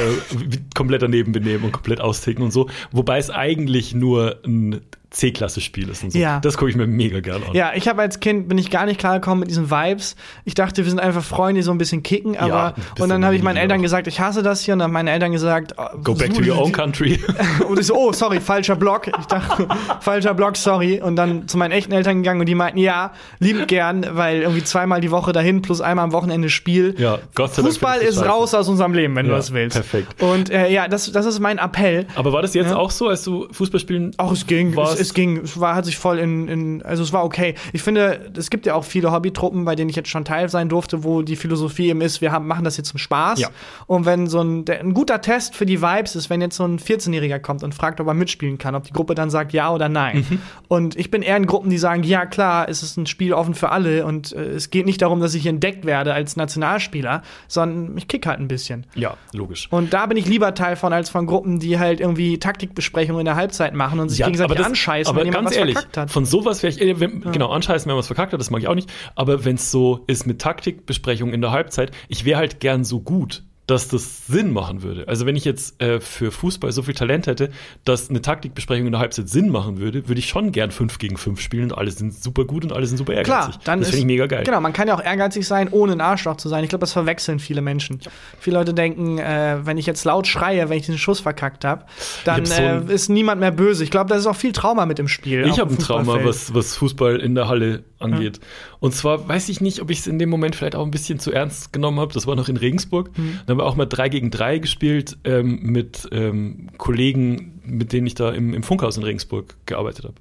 [0.75, 2.69] komplett daneben benehmen und komplett austicken und so.
[2.93, 4.81] Wobei es eigentlich nur ein
[5.11, 6.19] C-Klasse-Spiel ist und so.
[6.19, 6.41] Ja.
[6.41, 7.55] Das gucke ich mir mega gern an.
[7.55, 10.17] Ja, ich habe als Kind bin ich gar nicht klargekommen mit diesen Vibes.
[10.45, 13.09] Ich dachte, wir sind einfach Freunde, die so ein bisschen kicken, aber ein bisschen und
[13.11, 15.33] dann habe ich meinen Eltern gesagt, ich hasse das hier und dann haben meine Eltern
[15.33, 17.19] gesagt, oh, Go back to your own country.
[17.69, 19.07] Und ich so, oh, sorry, falscher Block.
[19.07, 19.67] Ich dachte,
[20.01, 21.01] falscher Block, sorry.
[21.01, 24.63] Und dann zu meinen echten Eltern gegangen und die meinten, ja, liebend gern, weil irgendwie
[24.65, 26.95] zweimal die Woche dahin plus einmal am Wochenende Spiel.
[26.99, 28.29] Ja, Gott sei Dank Fußball ist du scheiße.
[28.29, 29.77] raus aus unserem Leben, wenn du Ja, das willst.
[29.77, 30.23] perfekt.
[30.23, 32.07] Und äh, ja, das, das ist mein Appell.
[32.15, 32.77] Aber war das jetzt Ja.
[32.77, 36.19] auch so, als du Fußballspielen Auch es ging, es, ging, es war, hat sich voll
[36.19, 37.55] in, in, also es war okay.
[37.73, 40.69] Ich finde, es gibt ja auch viele Hobbytruppen, bei denen ich jetzt schon Teil sein
[40.69, 43.41] durfte, wo die Philosophie eben ist, wir haben, machen das jetzt zum Spaß.
[43.41, 43.49] Ja.
[43.87, 46.65] Und wenn so ein, der, ein guter Test für die Vibes ist, wenn jetzt so
[46.65, 49.73] ein 14-Jähriger kommt und fragt, ob er mitspielen kann, ob die Gruppe dann sagt ja
[49.73, 50.25] oder nein.
[50.29, 50.39] Mhm.
[50.69, 53.55] Und ich bin eher in Gruppen, die sagen, ja klar, es ist ein Spiel offen
[53.55, 57.97] für alle und äh, es geht nicht darum, dass ich entdeckt werde als Nationalspieler, sondern
[57.97, 58.87] ich kick halt ein bisschen.
[58.95, 59.69] Ja, logisch.
[59.71, 63.27] Und da bin ich lieber Teil von, als von Gruppen, die halt irgendwie Taktikbesprechungen in
[63.27, 64.57] der Halbzeit machen und sich gegenseitig
[64.87, 66.11] anscheißen, aber wenn jemand ganz ehrlich, verkackt hat.
[66.11, 68.61] von sowas wäre ich, äh, wenn, genau, anscheißen, wenn man was verkackt hat, das mag
[68.61, 68.91] ich auch nicht.
[69.15, 73.01] Aber wenn es so ist mit Taktikbesprechungen in der Halbzeit, ich wäre halt gern so
[73.01, 75.09] gut, dass das Sinn machen würde.
[75.09, 77.51] Also wenn ich jetzt äh, für Fußball so viel Talent hätte,
[77.85, 81.17] dass eine Taktikbesprechung in der Halbzeit Sinn machen würde, würde ich schon gern 5 gegen
[81.17, 83.55] 5 spielen und alle sind super gut und alle sind super ehrgeizig.
[83.55, 84.45] Klar, dann das finde ich mega geil.
[84.45, 86.63] Genau, man kann ja auch ehrgeizig sein, ohne ein Arschloch zu sein.
[86.63, 88.01] Ich glaube, das verwechseln viele Menschen.
[88.39, 91.87] Viele Leute denken, äh, wenn ich jetzt laut schreie, wenn ich den Schuss verkackt habe,
[92.25, 93.83] dann hab so äh, ist niemand mehr böse.
[93.83, 95.45] Ich glaube, da ist auch viel Trauma mit im Spiel.
[95.47, 98.41] Ich habe ein Trauma, was, was Fußball in der Halle angeht.
[98.79, 101.19] Und zwar weiß ich nicht, ob ich es in dem Moment vielleicht auch ein bisschen
[101.19, 102.13] zu ernst genommen habe.
[102.13, 103.17] Das war noch in Regensburg.
[103.17, 103.41] Mhm.
[103.57, 108.15] Haben wir auch mal 3 gegen 3 gespielt ähm, mit ähm, Kollegen, mit denen ich
[108.15, 110.17] da im, im Funkhaus in Regensburg gearbeitet habe.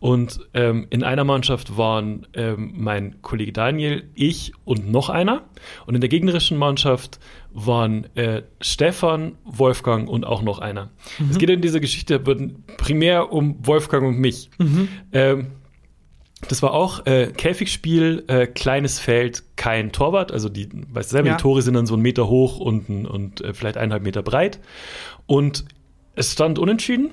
[0.00, 5.44] Und ähm, in einer Mannschaft waren ähm, mein Kollege Daniel, ich und noch einer.
[5.86, 7.20] Und in der gegnerischen Mannschaft
[7.54, 10.90] waren äh, Stefan, Wolfgang und auch noch einer.
[11.30, 14.50] Es geht in dieser Geschichte primär um Wolfgang und mich.
[15.12, 15.46] Ähm,
[16.48, 20.32] Das war auch äh, Käfigspiel, äh, kleines Feld, kein Torwart.
[20.32, 21.36] Also die, weißt du selber, Ja.
[21.36, 24.60] die Tore sind dann so einen Meter hoch und, und äh, vielleicht eineinhalb Meter breit.
[25.26, 25.64] Und
[26.14, 27.10] es stand unentschieden.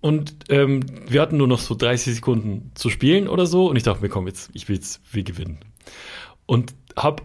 [0.00, 3.68] Und ähm, wir hatten nur noch so 30 Sekunden zu spielen oder so.
[3.70, 5.60] Und ich dachte mir, komm, jetzt, ich will jetzt, wir gewinnen.
[6.46, 7.22] Und hab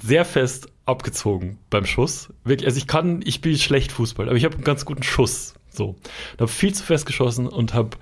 [0.00, 2.32] sehr fest abgezogen beim Schuss.
[2.44, 5.54] Wirklich, also ich kann, ich spiele schlecht Fußball, aber ich habe einen ganz guten Schuss.
[5.68, 5.88] So.
[5.88, 7.96] Und habe viel zu fest geschossen und habe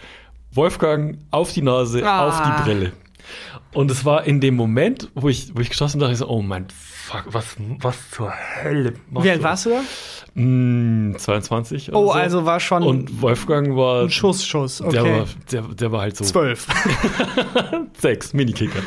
[0.55, 2.29] Wolfgang auf die Nase, Ah.
[2.29, 2.93] auf die Brille.
[3.73, 6.29] Und es war in dem Moment, wo ich, wo ich geschossen habe, dachte ich so,
[6.29, 8.33] oh mein Fuck, was, was zur
[8.63, 9.81] Hölle Wie alt warst du da?
[10.37, 12.13] Mm, 22 oder Oh, so.
[12.13, 14.81] also war schon Und Wolfgang war, ein Schuss, Schuss.
[14.81, 14.93] Okay.
[14.93, 16.67] der, war der, der war halt so Zwölf.
[17.99, 18.81] sechs, Minikicker.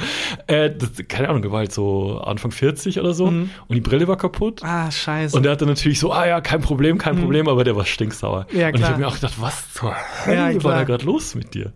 [0.47, 4.07] Äh, das, keine Ahnung, der war halt so Anfang 40 oder so und die Brille
[4.07, 4.61] war kaputt.
[4.63, 5.35] ah, scheiße.
[5.37, 8.47] Und der hatte natürlich so, ah ja, kein Problem, kein Problem, aber der war stinksauer.
[8.51, 8.89] Ja, und ich klar.
[8.91, 9.95] habe mir auch gedacht, was zur Ja,
[10.25, 10.75] Hölle war klar.
[10.79, 11.73] da gerade los mit dir?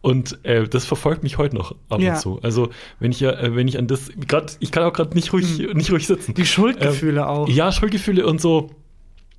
[0.00, 2.14] Und äh, das verfolgt mich heute noch ab Ja.
[2.14, 2.40] und zu.
[2.42, 5.32] Also wenn ich ja, äh, wenn ich an das, gerade, ich kann auch gerade nicht
[5.32, 6.28] ruhig, nicht ruhig sitzen.
[6.28, 6.34] Hm.
[6.34, 7.48] Die Schuldgefühle auch.
[7.48, 8.70] Ja, Schuldgefühle und so,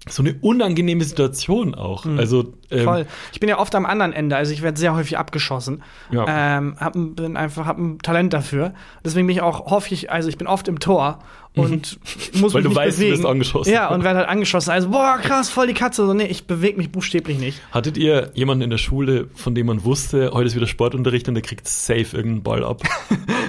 [0.08, 2.06] so eine unangenehme Situation auch.
[2.06, 2.84] Also ähm, Hm.
[2.84, 3.06] Voll.
[3.32, 5.84] Ich bin ja oft am anderen Ende, also ich werde sehr häufig abgeschossen.
[6.12, 6.58] Ja.
[6.58, 8.74] Ähm, hab, bin einfach hab ein Talent dafür.
[9.04, 11.20] Deswegen bin ich auch häufig, also ich bin oft im Tor
[11.56, 12.00] und
[12.40, 12.54] muss Mhm.
[12.54, 13.18] Weil mich du weißt, du bewegen.
[13.18, 13.72] wirst angeschossen.
[13.74, 14.72] Ja, und werde halt angeschossen.
[14.72, 16.06] Also, boah, krass, voll die Katze.
[16.06, 17.62] So, nee, ich bewege mich buchstäblich nicht.
[17.72, 21.36] Hattet ihr jemanden in der Schule, von dem man wusste, heute ist wieder Sportunterricht und
[21.36, 22.82] der kriegt safe irgendeinen Ball ab?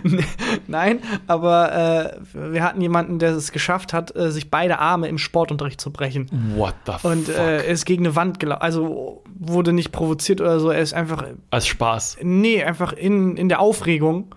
[0.67, 5.19] Nein, aber äh, wir hatten jemanden, der es geschafft hat, äh, sich beide Arme im
[5.19, 6.29] Sportunterricht zu brechen.
[6.57, 7.37] What the Und fuck?
[7.37, 8.63] äh, er ist gegen eine Wand gelaufen.
[8.63, 10.71] Also wurde nicht provoziert oder so.
[10.71, 12.19] Er ist einfach, Als Spaß.
[12.23, 14.35] nee, einfach in, in der Aufregung.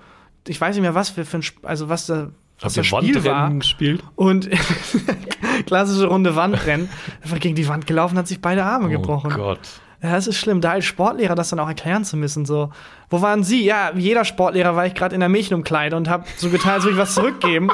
[0.48, 2.30] Ich weiß nicht mehr, was wir für ein, Sp- also was da,
[2.62, 3.02] Habt ihr war.
[3.02, 4.04] Wandrennen gespielt?
[4.16, 4.50] Und
[5.66, 6.90] klassische Runde Wandrennen.
[7.22, 9.32] Einfach gegen die Wand gelaufen, hat sich beide Arme gebrochen.
[9.34, 9.60] Oh Gott.
[10.02, 12.46] Ja, das ist schlimm, da als Sportlehrer das dann auch erklären zu müssen.
[12.46, 12.70] So,
[13.10, 13.64] wo waren Sie?
[13.64, 16.84] Ja, wie jeder Sportlehrer war ich gerade in der Mädchenumkleide und habe so getan, als
[16.84, 17.70] würde ich was zurückgeben,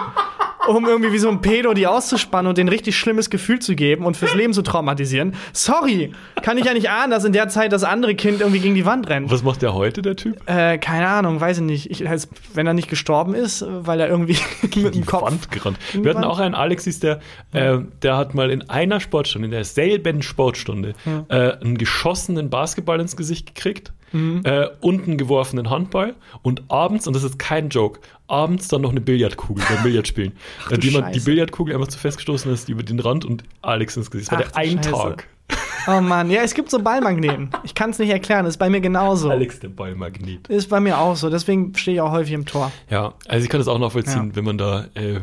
[0.68, 4.06] um irgendwie wie so ein Pedo die auszuspannen und denen richtig schlimmes Gefühl zu geben
[4.06, 5.36] und fürs Leben zu traumatisieren.
[5.52, 8.76] Sorry, kann ich ja nicht ahnen, dass in der Zeit das andere Kind irgendwie gegen
[8.76, 9.30] die Wand rennt.
[9.30, 10.38] Was macht der heute, der Typ?
[10.50, 11.92] Äh, keine Ahnung, weiß ich nicht.
[11.92, 15.24] Ich, als, wenn er nicht gestorben ist, weil er irgendwie mit die dem Kopf.
[15.24, 15.78] Wand gerannt.
[15.94, 17.20] Wir hatten auch einen Alexis, der,
[17.52, 20.94] äh, der hat mal in einer Sportstunde, in derselben Sportstunde,
[21.28, 24.41] äh, einen geschossenen Basketball ins Gesicht gekriegt Mhm.
[24.45, 28.91] äh, und einen geworfenen Handball und abends, und das ist kein Joke, abends dann noch
[28.91, 30.32] eine Billardkugel beim Billardspielen.
[30.66, 31.20] Ach, du die, man, die.
[31.20, 34.32] Billardkugel einfach zu festgestoßen ist über den Rand und Alex ins Gesicht.
[34.32, 34.91] Das war Ach der ein Scheiße.
[34.91, 35.28] Tag.
[35.88, 37.49] Oh Mann, ja, es gibt so Ballmagneten.
[37.63, 39.30] Ich kann es nicht erklären, ist bei mir genauso.
[39.30, 40.47] Alex, der Ballmagnet.
[40.47, 42.72] Ist bei mir auch so, deswegen stehe ich auch häufig im Tor.
[42.89, 44.36] Ja, also ich kann das auch nachvollziehen, Ja.
[44.36, 45.20] wenn man da, äh,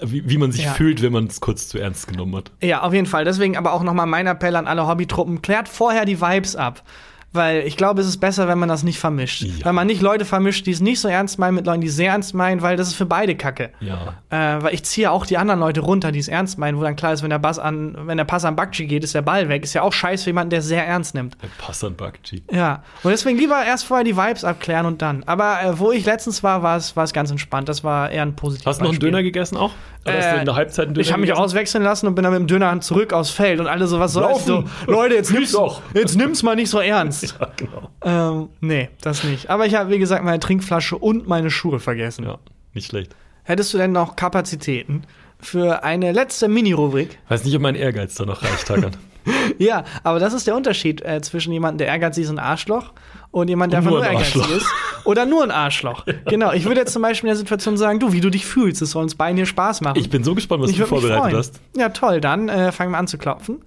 [0.00, 0.72] wie, wie man sich Ja.
[0.72, 2.50] fühlt, wenn man es kurz zu ernst genommen hat.
[2.60, 3.24] Ja, auf jeden Fall.
[3.24, 5.40] Deswegen aber auch nochmal mein Appell an alle Hobbytruppen.
[5.40, 6.82] Klärt vorher die Vibes ab.
[7.36, 9.42] Weil ich glaube, es ist besser, wenn man das nicht vermischt.
[9.42, 9.64] Ja.
[9.64, 11.96] Wenn man nicht Leute vermischt, die es nicht so ernst meinen, mit Leuten, die es
[11.96, 13.70] sehr ernst meinen, weil das ist für beide Kacke.
[13.80, 14.14] Ja.
[14.30, 16.96] Äh, weil ich ziehe auch die anderen Leute runter, die es ernst meinen, wo dann
[16.96, 19.48] klar ist, wenn der, Bass an, wenn der Pass an Bakchi geht, ist der Ball
[19.48, 19.62] weg.
[19.64, 21.36] Ist ja auch scheiße für jemanden, der es sehr ernst nimmt.
[21.42, 22.42] Der Passan Bakchi.
[22.50, 25.22] Ja, und deswegen lieber erst vorher die Vibes abklären und dann.
[25.24, 27.68] Aber äh, wo ich letztens war, war es war es ganz entspannt.
[27.68, 29.00] Das war eher ein positives Hast du noch einen.
[29.00, 29.72] Döner gegessen auch?
[30.06, 30.44] Äh,
[31.00, 33.66] Ich habe mich auswechseln lassen und bin dann mit dem Döner zurück aufs Feld und
[33.66, 34.34] alle so, was soll?
[34.36, 34.64] So.
[34.86, 35.82] Leute, jetzt nimm's, doch.
[35.94, 37.34] jetzt nimm's mal nicht so ernst.
[37.40, 37.90] Ja, genau.
[38.42, 39.50] ähm, nee, das nicht.
[39.50, 42.24] Aber ich habe, wie gesagt, meine Trinkflasche und meine Schuhe vergessen.
[42.24, 42.38] Ja,
[42.74, 43.14] nicht schlecht.
[43.44, 45.02] Hättest du denn noch Kapazitäten
[45.40, 47.18] für eine letzte Mini-Rubrik?
[47.28, 48.92] Weiß nicht, ob mein Ehrgeiz da noch reicht, Hakan.
[49.58, 52.92] Ja, aber das ist der Unterschied äh, zwischen jemandem, der ehrgeizig ist und ein Arschloch
[53.30, 54.66] und jemand, der Und einfach nur ein ehrgeizig ist.
[55.04, 56.04] Oder nur ein Arschloch.
[56.26, 56.52] Genau.
[56.52, 58.90] Ich würde jetzt zum Beispiel in der Situation sagen, du, wie du dich fühlst, es
[58.90, 59.98] soll uns beiden hier Spaß machen.
[59.98, 61.60] Ich bin so gespannt, was Ich du vorbereitet hast.
[61.76, 62.20] Ja, toll.
[62.20, 63.60] Dann äh, fangen wir an zu klopfen.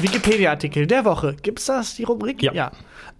[0.00, 1.36] Wikipedia-Artikel der Woche.
[1.42, 2.42] Gibt's das, die Rubrik?
[2.42, 2.70] Ja.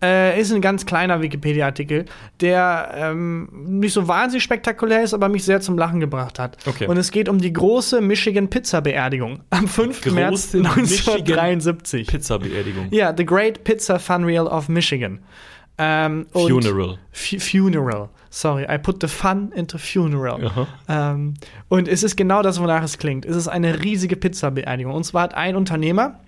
[0.02, 2.06] Äh, ist ein ganz kleiner Wikipedia-Artikel,
[2.40, 6.56] der ähm, nicht so wahnsinnig spektakulär ist, aber mich sehr zum Lachen gebracht hat.
[6.66, 6.86] Okay.
[6.86, 10.00] Und es geht um die große Michigan-Pizza-Beerdigung am 5.
[10.00, 12.06] Große März 1973.
[12.06, 12.88] Pizza-Beerdigung.
[12.90, 15.20] Ja, The Great Pizza Fun Reel of Michigan.
[15.76, 16.98] Ähm, Funeral.
[17.12, 18.08] Fu- Funeral.
[18.30, 20.66] Sorry, I put the fun into funeral.
[20.88, 21.34] Ähm,
[21.68, 23.24] und es ist genau das, wonach es klingt.
[23.26, 24.92] Es ist eine riesige Pizza-Beerdigung.
[24.94, 26.20] Und zwar hat ein Unternehmer,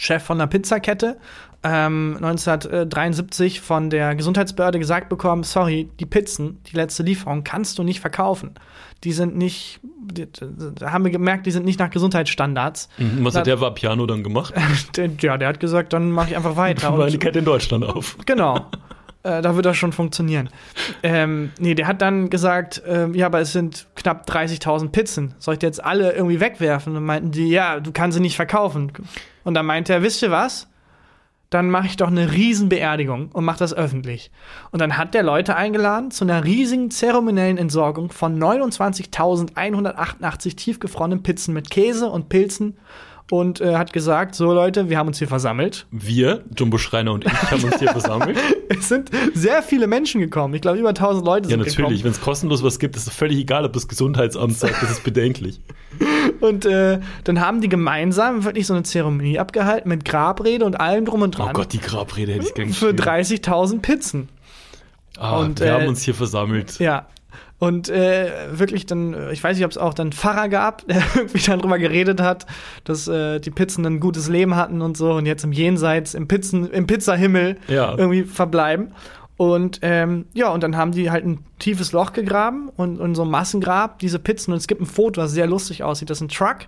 [0.00, 1.18] Chef von einer Pizzakette,
[1.62, 7.82] ähm, 1973 von der Gesundheitsbehörde gesagt bekommen, sorry, die Pizzen, die letzte Lieferung kannst du
[7.82, 8.54] nicht verkaufen.
[9.04, 10.26] Die sind nicht, die,
[10.74, 12.88] da haben wir gemerkt, die sind nicht nach Gesundheitsstandards.
[12.98, 14.54] Mhm, Was hat der Vapiano dann gemacht?
[14.96, 16.88] Der, ja, der hat gesagt, dann mache ich einfach weiter.
[16.92, 18.16] War Und- eine Kette in Deutschland auf.
[18.26, 18.66] Genau.
[19.22, 20.48] Äh, da wird das schon funktionieren.
[21.02, 25.34] Ähm, nee, der hat dann gesagt, ähm, ja, aber es sind knapp 30.000 Pizzen.
[25.38, 26.96] Soll ich die jetzt alle irgendwie wegwerfen?
[26.96, 28.92] Und meinten die, ja, du kannst sie nicht verkaufen.
[29.44, 30.70] Und dann meinte er, wisst ihr was?
[31.50, 34.30] dann mache ich doch eine Riesenbeerdigung und mache das öffentlich.
[34.70, 41.52] Und dann hat der Leute eingeladen zu einer riesigen zeremoniellen Entsorgung von 29.188 tiefgefrorenen Pizzen
[41.52, 42.78] mit Käse und Pilzen
[43.30, 45.86] und äh, hat gesagt, so Leute, wir haben uns hier versammelt.
[45.90, 48.38] Wir, Jumbo Schreiner und ich, haben uns hier versammelt.
[48.72, 50.54] Es sind sehr viele Menschen gekommen.
[50.54, 52.04] Ich glaube, über 1000 Leute Ja, sind natürlich.
[52.04, 55.02] Wenn es kostenlos was gibt, ist es völlig egal, ob das Gesundheitsamt sagt, das ist
[55.04, 55.60] bedenklich.
[55.98, 56.34] gekommen.
[56.40, 61.04] Und äh, dann haben die gemeinsam wirklich so eine Zeremonie abgehalten mit Grabrede und allem
[61.04, 61.52] drum und Oh dran.
[61.52, 63.44] Gott, die Grabrede hätte ich gern für geschrieben.
[63.44, 64.28] 30.000 Pizzen.
[65.18, 66.78] Ah, und, wir äh, haben uns hier versammelt.
[66.78, 67.06] Ja.
[67.60, 71.02] Und äh, wirklich dann, äh, ich weiß nicht, ob es auch dann Pfarrer gab, der
[71.14, 72.46] irgendwie dann drüber geredet hat,
[72.84, 76.26] dass äh, die Pizzen ein gutes Leben hatten und so und jetzt im Jenseits, im
[76.26, 77.94] Pizzen, im Pizzahimmel Ja.
[77.96, 78.92] irgendwie verbleiben.
[79.36, 83.22] Und ähm, ja, und dann haben die halt ein tiefes Loch gegraben und, und so
[83.22, 84.52] ein Massengrab, diese Pizzen.
[84.52, 86.10] Und es gibt ein Foto, was sehr lustig aussieht.
[86.10, 86.58] Das ist ein Truck,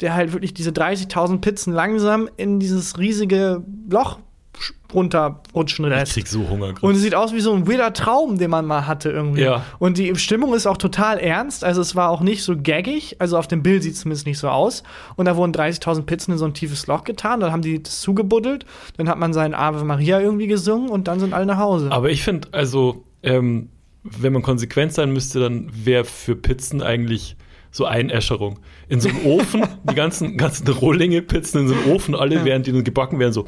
[0.00, 4.18] der halt wirklich diese 30.000 Pizzen langsam in dieses riesige Loch
[4.62, 6.12] sch- runterrutschen Ich lässt.
[6.14, 6.72] krieg so Hunger.
[6.72, 6.82] grad.
[6.82, 9.42] Und es sieht aus wie so ein weirder Traum, den man mal hatte irgendwie.
[9.42, 9.64] Ja.
[9.78, 11.64] Und die Stimmung ist auch total ernst.
[11.64, 13.16] Also es war auch nicht so gaggig.
[13.18, 14.82] Also auf dem Bild sieht es zumindest nicht so aus.
[15.16, 17.40] Und da wurden 30.000 Pizzen in so ein tiefes Loch getan.
[17.40, 18.64] Dann haben die das zugebuddelt.
[18.96, 21.90] Dann hat man seinen Ave Maria irgendwie gesungen und dann sind alle nach Hause.
[21.90, 23.68] Aber ich finde, also, ähm,
[24.04, 27.36] wenn man konsequent sein müsste, dann wäre für Pizzen eigentlich
[27.70, 28.58] so Einäscherung.
[28.92, 32.66] In so einem Ofen, die ganzen, ganzen Rohlinge Pizzen in so einem Ofen, alle, während
[32.66, 33.46] die nun gebacken werden, so.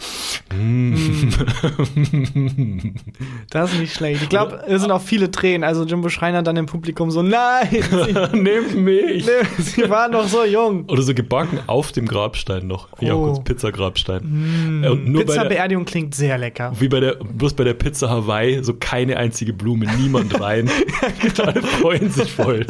[3.50, 4.22] Das ist nicht schlecht.
[4.22, 5.64] Ich glaube, es sind auch viele Tränen.
[5.64, 7.68] Also Jimbo Schreiner dann im Publikum so, nein,
[8.32, 9.26] Nehmt mich!
[9.58, 10.86] sie waren noch so jung.
[10.88, 12.88] Oder so gebacken auf dem Grabstein noch.
[12.98, 13.26] Finde ich auch Oh.
[13.32, 14.82] kurz Pizzagrabstein.
[14.82, 16.72] Äh, Und nur bei der, Pizza-Beerdigung klingt sehr lecker.
[16.78, 20.68] wie bei der, bloß bei der Pizza Hawaii, so keine einzige Blume, niemand rein.
[21.38, 22.66] Alle freuen sich voll.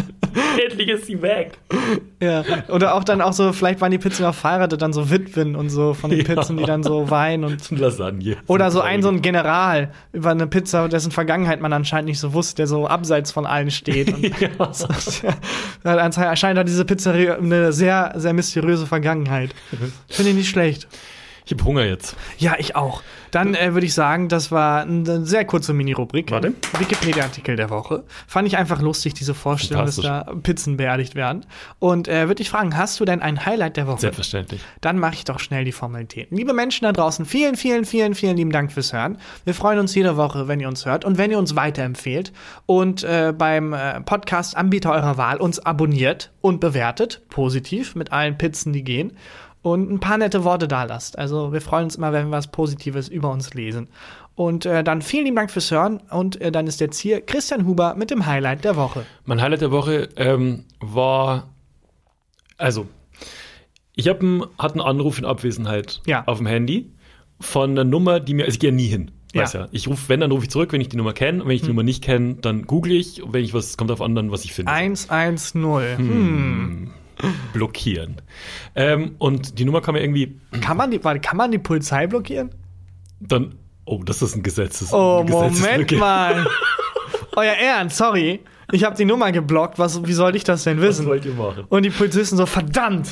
[0.68, 1.52] Endlich ist sie weg.
[2.20, 2.44] Ja.
[2.68, 5.70] Oder auch dann auch so, vielleicht waren die Pizzen auch verheiratet, dann so Witwen und
[5.70, 6.24] so von den.
[6.24, 8.36] Pizzen, die dann so weinen und Lasagne.
[8.46, 12.32] Oder so ein, so ein General über eine Pizza, dessen Vergangenheit man anscheinend nicht so
[12.32, 14.12] wusste, der so abseits von allen steht.
[14.12, 14.50] Und Ja.
[15.84, 19.54] Ja, anscheinend hat diese Pizzeria eine sehr, sehr mysteriöse Vergangenheit.
[20.08, 20.88] Finde ich nicht schlecht.
[21.46, 22.16] Ich hab Hunger jetzt.
[22.38, 23.02] Ja, ich auch.
[23.30, 26.30] Dann äh, würde ich sagen, das war eine sehr kurze Mini-Rubrik.
[26.30, 26.54] Warte.
[26.78, 28.04] Wikipedia-Artikel der Woche.
[28.26, 31.44] Fand ich einfach lustig, diese Vorstellung, dass da Pizzen beerdigt werden.
[31.80, 34.00] Und äh, würde ich fragen, hast du denn ein Highlight der Woche?
[34.00, 34.62] Selbstverständlich.
[34.80, 36.36] Dann mache ich doch schnell die Formalitäten.
[36.36, 39.18] Liebe Menschen da draußen, vielen, vielen, vielen, vielen lieben Dank fürs Hören.
[39.44, 42.32] Wir freuen uns jede Woche, wenn ihr uns hört und wenn ihr uns weiterempfehlt
[42.66, 48.72] und äh, beim äh, Podcast-Anbieter eurer Wahl uns abonniert und bewertet, positiv, mit allen Pizzen,
[48.72, 49.12] die gehen.
[49.64, 51.18] Und ein paar nette Worte da lasst.
[51.18, 53.88] Also wir freuen uns immer, wenn wir was Positives über uns lesen.
[54.34, 56.02] Und äh, dann vielen lieben Dank fürs Hören.
[56.10, 59.06] Und äh, dann ist jetzt hier Christian Huber mit dem Highlight der Woche.
[59.24, 61.48] Mein Highlight der Woche ähm, war,
[62.58, 62.86] also,
[63.96, 66.24] ich hab einen, hatte einen Anruf in Abwesenheit Ja.
[66.26, 66.92] auf dem Handy
[67.40, 69.12] von einer Nummer, die mir, also ich gehe nie hin.
[69.32, 69.60] Weiß Ja.
[69.60, 69.68] ja.
[69.72, 71.40] Ich rufe, wenn, dann rufe ich zurück, wenn ich die Nummer kenne.
[71.42, 73.22] Und wenn ich die Nummer nicht kenne, dann google ich.
[73.22, 74.70] Und wenn ich was, kommt auf anderen, was ich finde.
[74.70, 75.62] 110.
[75.96, 76.90] Hm.
[77.52, 78.16] Blockieren.
[78.74, 82.06] Ähm, und die Nummer kam mir irgendwie Kann, man die, warte, kann man die Polizei
[82.06, 82.50] blockieren?
[83.20, 83.54] dann,
[83.86, 84.92] oh, das ist ein Gesetzes.
[84.92, 86.46] Oh, eine Moment mal.
[87.36, 88.40] Euer Ernst, sorry.
[88.72, 89.78] Ich habe die Nummer geblockt.
[89.78, 91.06] Was, wie soll ich das denn Was wissen?
[91.06, 91.64] wollt ihr machen?
[91.68, 93.08] Und die Polizisten so, verdammt.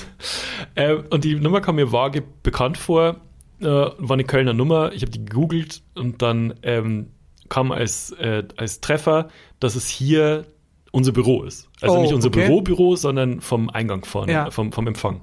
[0.74, 3.16] Äh, und die Nummer kam mir vage bekannt vor,
[3.61, 4.92] äh, war eine Kölner Nummer.
[4.92, 7.09] Ich habe die gegoogelt und dann ähm,
[7.48, 9.28] kam als, äh, als Treffer,
[9.61, 10.46] dass es hier
[10.93, 11.68] unser Büro ist.
[11.80, 12.47] Also Oh, nicht unser okay.
[12.47, 14.51] Bürobüro, sondern vom Eingang vorne, Ja.
[14.53, 15.22] vom, vom Empfang.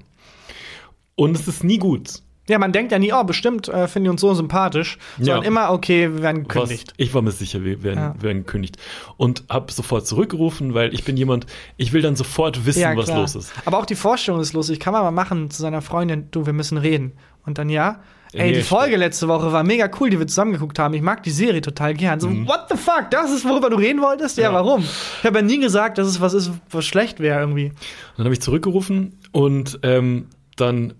[1.14, 2.20] Und es ist nie gut.
[2.48, 4.98] Ja, man denkt ja nie, oh, bestimmt äh, finden die uns so sympathisch.
[5.18, 5.46] Sondern Ja.
[5.46, 6.94] immer, okay, wir werden Was, gekündigt.
[6.96, 8.14] ich war mir sicher, wir werden, Ja.
[8.16, 8.76] wir werden gekündigt.
[9.16, 11.46] Und habe sofort zurückgerufen, weil ich bin jemand,
[11.76, 13.52] ich will dann sofort wissen, Ja, was los ist.
[13.66, 14.80] Aber auch die Vorstellung ist lustig.
[14.80, 17.12] Kann man mal machen zu seiner Freundin, du, wir müssen reden.
[17.46, 18.00] Und dann ja.
[18.32, 20.94] Ey, die Folge letzte Woche war mega cool, die wir zusammen geguckt haben.
[20.94, 22.20] Ich mag die Serie total gern.
[22.20, 23.10] So, what the fuck?
[23.10, 24.38] Das ist, worüber du reden wolltest?
[24.38, 24.54] Ja, Mhm.
[24.54, 24.64] Ja.
[24.64, 24.80] warum?
[24.82, 27.72] Ich habe ja nie gesagt, dass es was ist, was schlecht wäre irgendwie.
[28.16, 30.26] Dann habe ich zurückgerufen und ähm,
[30.56, 30.94] dann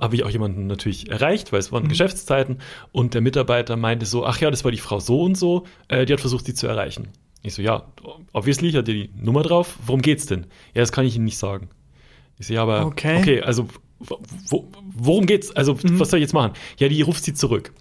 [0.00, 1.74] habe ich auch jemanden natürlich erreicht, weil es Mhm.
[1.76, 2.58] waren Geschäftszeiten
[2.92, 6.04] und der Mitarbeiter meinte so, ach ja, das war die Frau so und so, äh,
[6.04, 7.08] die hat versucht, sie zu erreichen.
[7.42, 7.84] Ich so, ja,
[8.34, 10.42] obviously, ich hatte die Nummer drauf, worum geht's denn?
[10.74, 11.70] Ja, das kann ich Ihnen nicht sagen.
[12.38, 13.18] Ich so, ja, aber, Okay.
[13.18, 13.66] okay, also,
[14.00, 15.50] wo, wo, worum geht's?
[15.54, 16.00] Also, Mhm.
[16.00, 16.52] was soll ich jetzt machen?
[16.78, 17.72] Ja, die ruft sie zurück.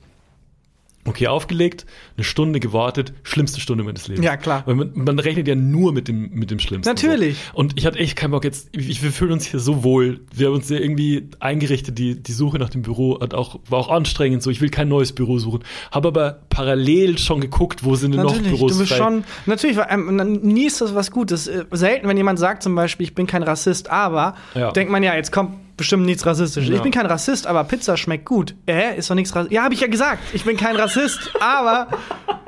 [1.06, 1.86] Okay, aufgelegt,
[2.18, 4.24] eine Stunde gewartet, schlimmste Stunde meines Lebens.
[4.26, 4.64] Ja, klar.
[4.66, 6.90] Weil man, man rechnet ja nur mit dem, mit dem Schlimmsten.
[6.94, 7.38] Natürlich.
[7.38, 7.58] So.
[7.58, 10.20] Und ich hatte echt keinen Bock jetzt, ich, wir fühlen uns hier so wohl.
[10.36, 13.80] Wir haben uns ja irgendwie eingerichtet, die, die Suche nach dem Büro hat auch, war
[13.80, 15.64] auch anstrengend, so ich will kein neues Büro suchen.
[15.90, 18.98] Habe aber parallel schon geguckt, wo sind denn noch Natürlich, Büros du bist frei.
[18.98, 21.48] schon, natürlich, weil, ähm, nie ist das was Gutes.
[21.48, 24.72] Äh, Selten, wenn jemand sagt zum Beispiel, ich bin kein Rassist, aber Ja.
[24.74, 26.70] denkt man ja, jetzt kommt bestimmt nichts Rassistisches.
[26.70, 26.76] Ja.
[26.76, 28.56] Ich bin kein Rassist, aber Pizza schmeckt gut.
[28.68, 29.56] Äh, ist doch nichts Rassistisches.
[29.56, 30.22] Ja, habe ich ja gesagt.
[30.34, 31.88] Ich bin kein Rassist, aber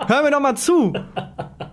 [0.08, 0.94] hör mir doch mal zu.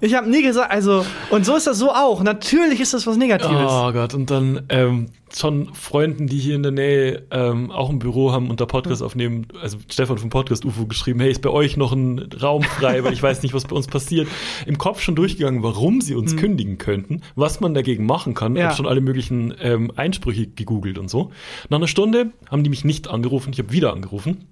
[0.00, 2.22] Ich habe nie gesagt, also, und so ist das so auch.
[2.22, 3.70] Natürlich ist das was Negatives.
[3.70, 7.98] Oh Gott, und dann ähm, schon Freunden, die hier in der Nähe ähm, auch ein
[7.98, 11.50] Büro haben und da Podcast aufnehmen, also Stefan vom Podcast UFO geschrieben, hey, ist bei
[11.50, 14.28] euch noch ein Raum frei, weil ich weiß nicht, was bei uns passiert.
[14.66, 18.56] Im Kopf schon durchgegangen, warum sie uns kündigen könnten, was man dagegen machen kann.
[18.56, 18.68] Ja.
[18.68, 21.30] Hab schon alle möglichen ähm, Einsprüche gegoogelt und so.
[21.68, 24.46] Nach einer Stunde haben die mich nicht angerufen, ich habe wieder angerufen.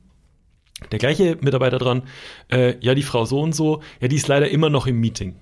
[0.92, 2.02] Der gleiche Mitarbeiter dran,
[2.50, 5.36] äh, ja, die Frau so und so, ja, die ist leider immer noch im Meeting.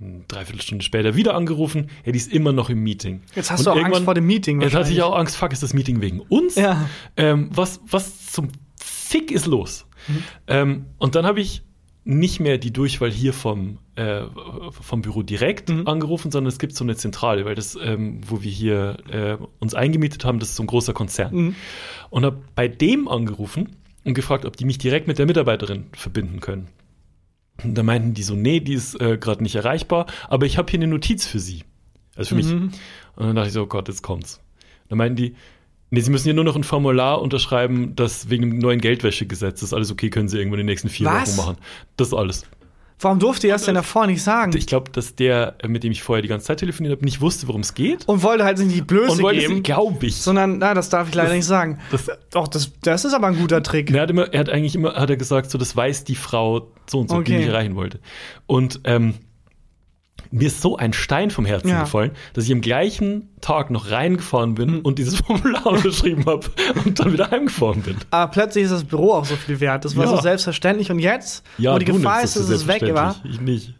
[0.00, 3.22] Eine Dreiviertelstunde später wieder angerufen, ja, die ist immer noch im Meeting.
[3.34, 4.60] Jetzt hast Und du auch Angst irgendwann- vor dem Meeting.
[4.60, 6.54] Jetzt hatte ich auch Angst, fuck, ist das Meeting wegen uns?
[6.54, 6.88] Ja.
[7.16, 8.48] Ähm, was, was zum
[8.80, 9.86] Fick ist los?
[10.06, 10.22] Mhm.
[10.46, 11.62] Ähm, und dann habe ich
[12.04, 14.22] nicht mehr die Durchwahl hier vom, äh,
[14.70, 15.86] vom Büro direkt Mhm.
[15.86, 19.74] angerufen, sondern es gibt so eine Zentrale, weil das, ähm, wo wir hier äh, uns
[19.74, 21.34] eingemietet haben, das ist so ein großer Konzern.
[21.34, 21.54] Mhm.
[22.10, 26.40] Und habe bei dem angerufen und gefragt, ob die mich direkt mit der Mitarbeiterin verbinden
[26.40, 26.68] können.
[27.62, 30.70] Und da meinten die so, nee, die ist äh, gerade nicht erreichbar, aber ich habe
[30.70, 31.64] hier eine Notiz für sie.
[32.16, 32.46] Also für mich.
[32.46, 32.70] Mhm.
[33.16, 34.40] Und dann dachte ich so, oh Gott, jetzt kommt's.
[34.88, 35.34] Dann meinten die,
[35.90, 39.72] nee, sie müssen hier nur noch ein Formular unterschreiben, das wegen dem neuen Geldwäschegesetz ist
[39.72, 41.36] alles okay, können sie irgendwann in den nächsten vier Was?
[41.36, 41.58] Wochen machen.
[41.96, 42.46] Das ist alles.
[43.00, 44.52] Warum durfte ihr das denn davor nicht sagen?
[44.56, 47.20] Ich glaube, dass der, äh, mit dem ich vorher die ganze Zeit telefoniert habe, nicht
[47.20, 48.08] wusste, worum es geht.
[48.08, 49.56] Und wollte halt nicht die Blöße Und wollte geben.
[49.58, 50.16] es, glaube ich.
[50.16, 51.78] sondern, na, das darf ich leider Das- nicht sagen.
[51.92, 53.90] das- Doch, das, das ist aber ein guter Trick.
[53.92, 56.72] Er hat, immer, er hat eigentlich immer, hat er gesagt, so, das weiß die Frau
[56.86, 57.38] so und so, die Okay.
[57.38, 58.00] mich erreichen wollte.
[58.46, 59.14] Und ähm,
[60.30, 61.80] mir ist so ein Stein vom Herzen Ja.
[61.82, 64.80] gefallen, dass ich am gleichen Tag noch reingefahren bin Hm.
[64.80, 66.46] und dieses Formular unterschrieben habe
[66.84, 67.96] und dann wieder heimgefahren bin.
[68.10, 69.84] Aber plötzlich ist das Büro auch so viel wert.
[69.84, 70.10] Das war Ja.
[70.16, 70.90] so selbstverständlich.
[70.90, 73.16] Und jetzt, Ja, wo die Gefahr ist, das dass es weg war,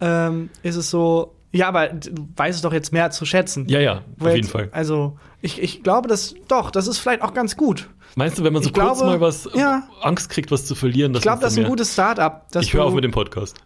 [0.00, 3.66] ähm, ist es so, ja, aber du weißt es doch jetzt mehr zu schätzen.
[3.68, 4.68] Ja, ja, auf jetzt, jeden Fall.
[4.72, 7.88] Also, ich, ich glaube, das, doch, das ist vielleicht auch ganz gut.
[8.16, 9.84] Meinst du, wenn man so ich kurz glaube, mal was ja.
[10.02, 12.48] Angst kriegt, was zu verlieren, dass Ich glaube, das ist ein gutes Start-up.
[12.60, 13.56] Ich höre auf mit dem Podcast.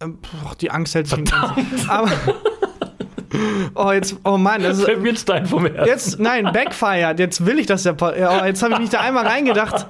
[0.00, 1.24] Ähm, boah, die Angst hält sich.
[1.88, 2.10] Aber.
[3.74, 5.86] oh, jetzt, oh Mann, das ist, mir ein Stein vom Herzen.
[5.86, 7.18] Jetzt, nein, Backfired.
[7.18, 7.94] Jetzt will ich, dass der.
[7.94, 9.86] Po oh, jetzt habe ich mich da einmal reingedacht.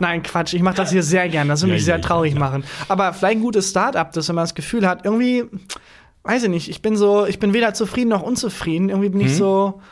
[0.00, 0.54] Nein, Quatsch.
[0.54, 1.48] Ich mache das hier sehr gern.
[1.48, 2.38] Das würde Ja, mich ja, sehr ja, traurig ja.
[2.38, 2.64] machen.
[2.88, 5.44] Aber vielleicht ein gutes Start-up, dass wenn man das Gefühl hat, irgendwie,
[6.22, 8.88] weiß ich nicht, ich bin so, ich bin weder zufrieden noch unzufrieden.
[8.88, 9.26] Irgendwie bin Mhm.
[9.26, 9.82] ich so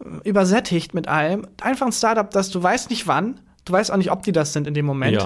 [0.00, 1.46] äh, übersättigt mit allem.
[1.60, 3.40] Einfach ein Start-up, dass du weißt nicht wann.
[3.64, 5.16] Du weißt auch nicht, ob die das sind in dem Moment.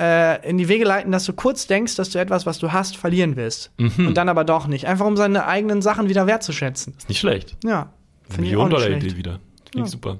[0.00, 2.96] Äh, in die Wege leiten, dass du kurz denkst, dass du etwas, was du hast,
[2.96, 3.70] verlieren wirst.
[3.78, 4.08] Mhm.
[4.08, 4.86] Und dann aber doch nicht.
[4.86, 6.94] Einfach um seine eigenen Sachen wieder wertzuschätzen.
[6.98, 7.56] Ist nicht schlecht.
[7.64, 7.92] Ja.
[8.28, 9.06] Finde ich auch Million nicht Dollar schlecht.
[9.06, 9.40] Idee wieder.
[9.70, 10.18] Finde ich super.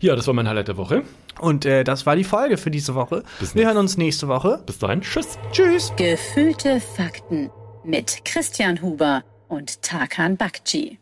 [0.00, 1.02] Ja, das war mein Highlight der Woche.
[1.40, 3.22] Und äh, das war die Folge für diese Woche.
[3.40, 4.60] Bis Wir nächstes- hören uns nächste Woche.
[4.66, 5.38] Bis dahin, tschüss.
[5.52, 5.92] Tschüss.
[5.96, 7.48] Gefühlte Fakten
[7.84, 10.98] mit Christian Huber und Tarkan Bakci.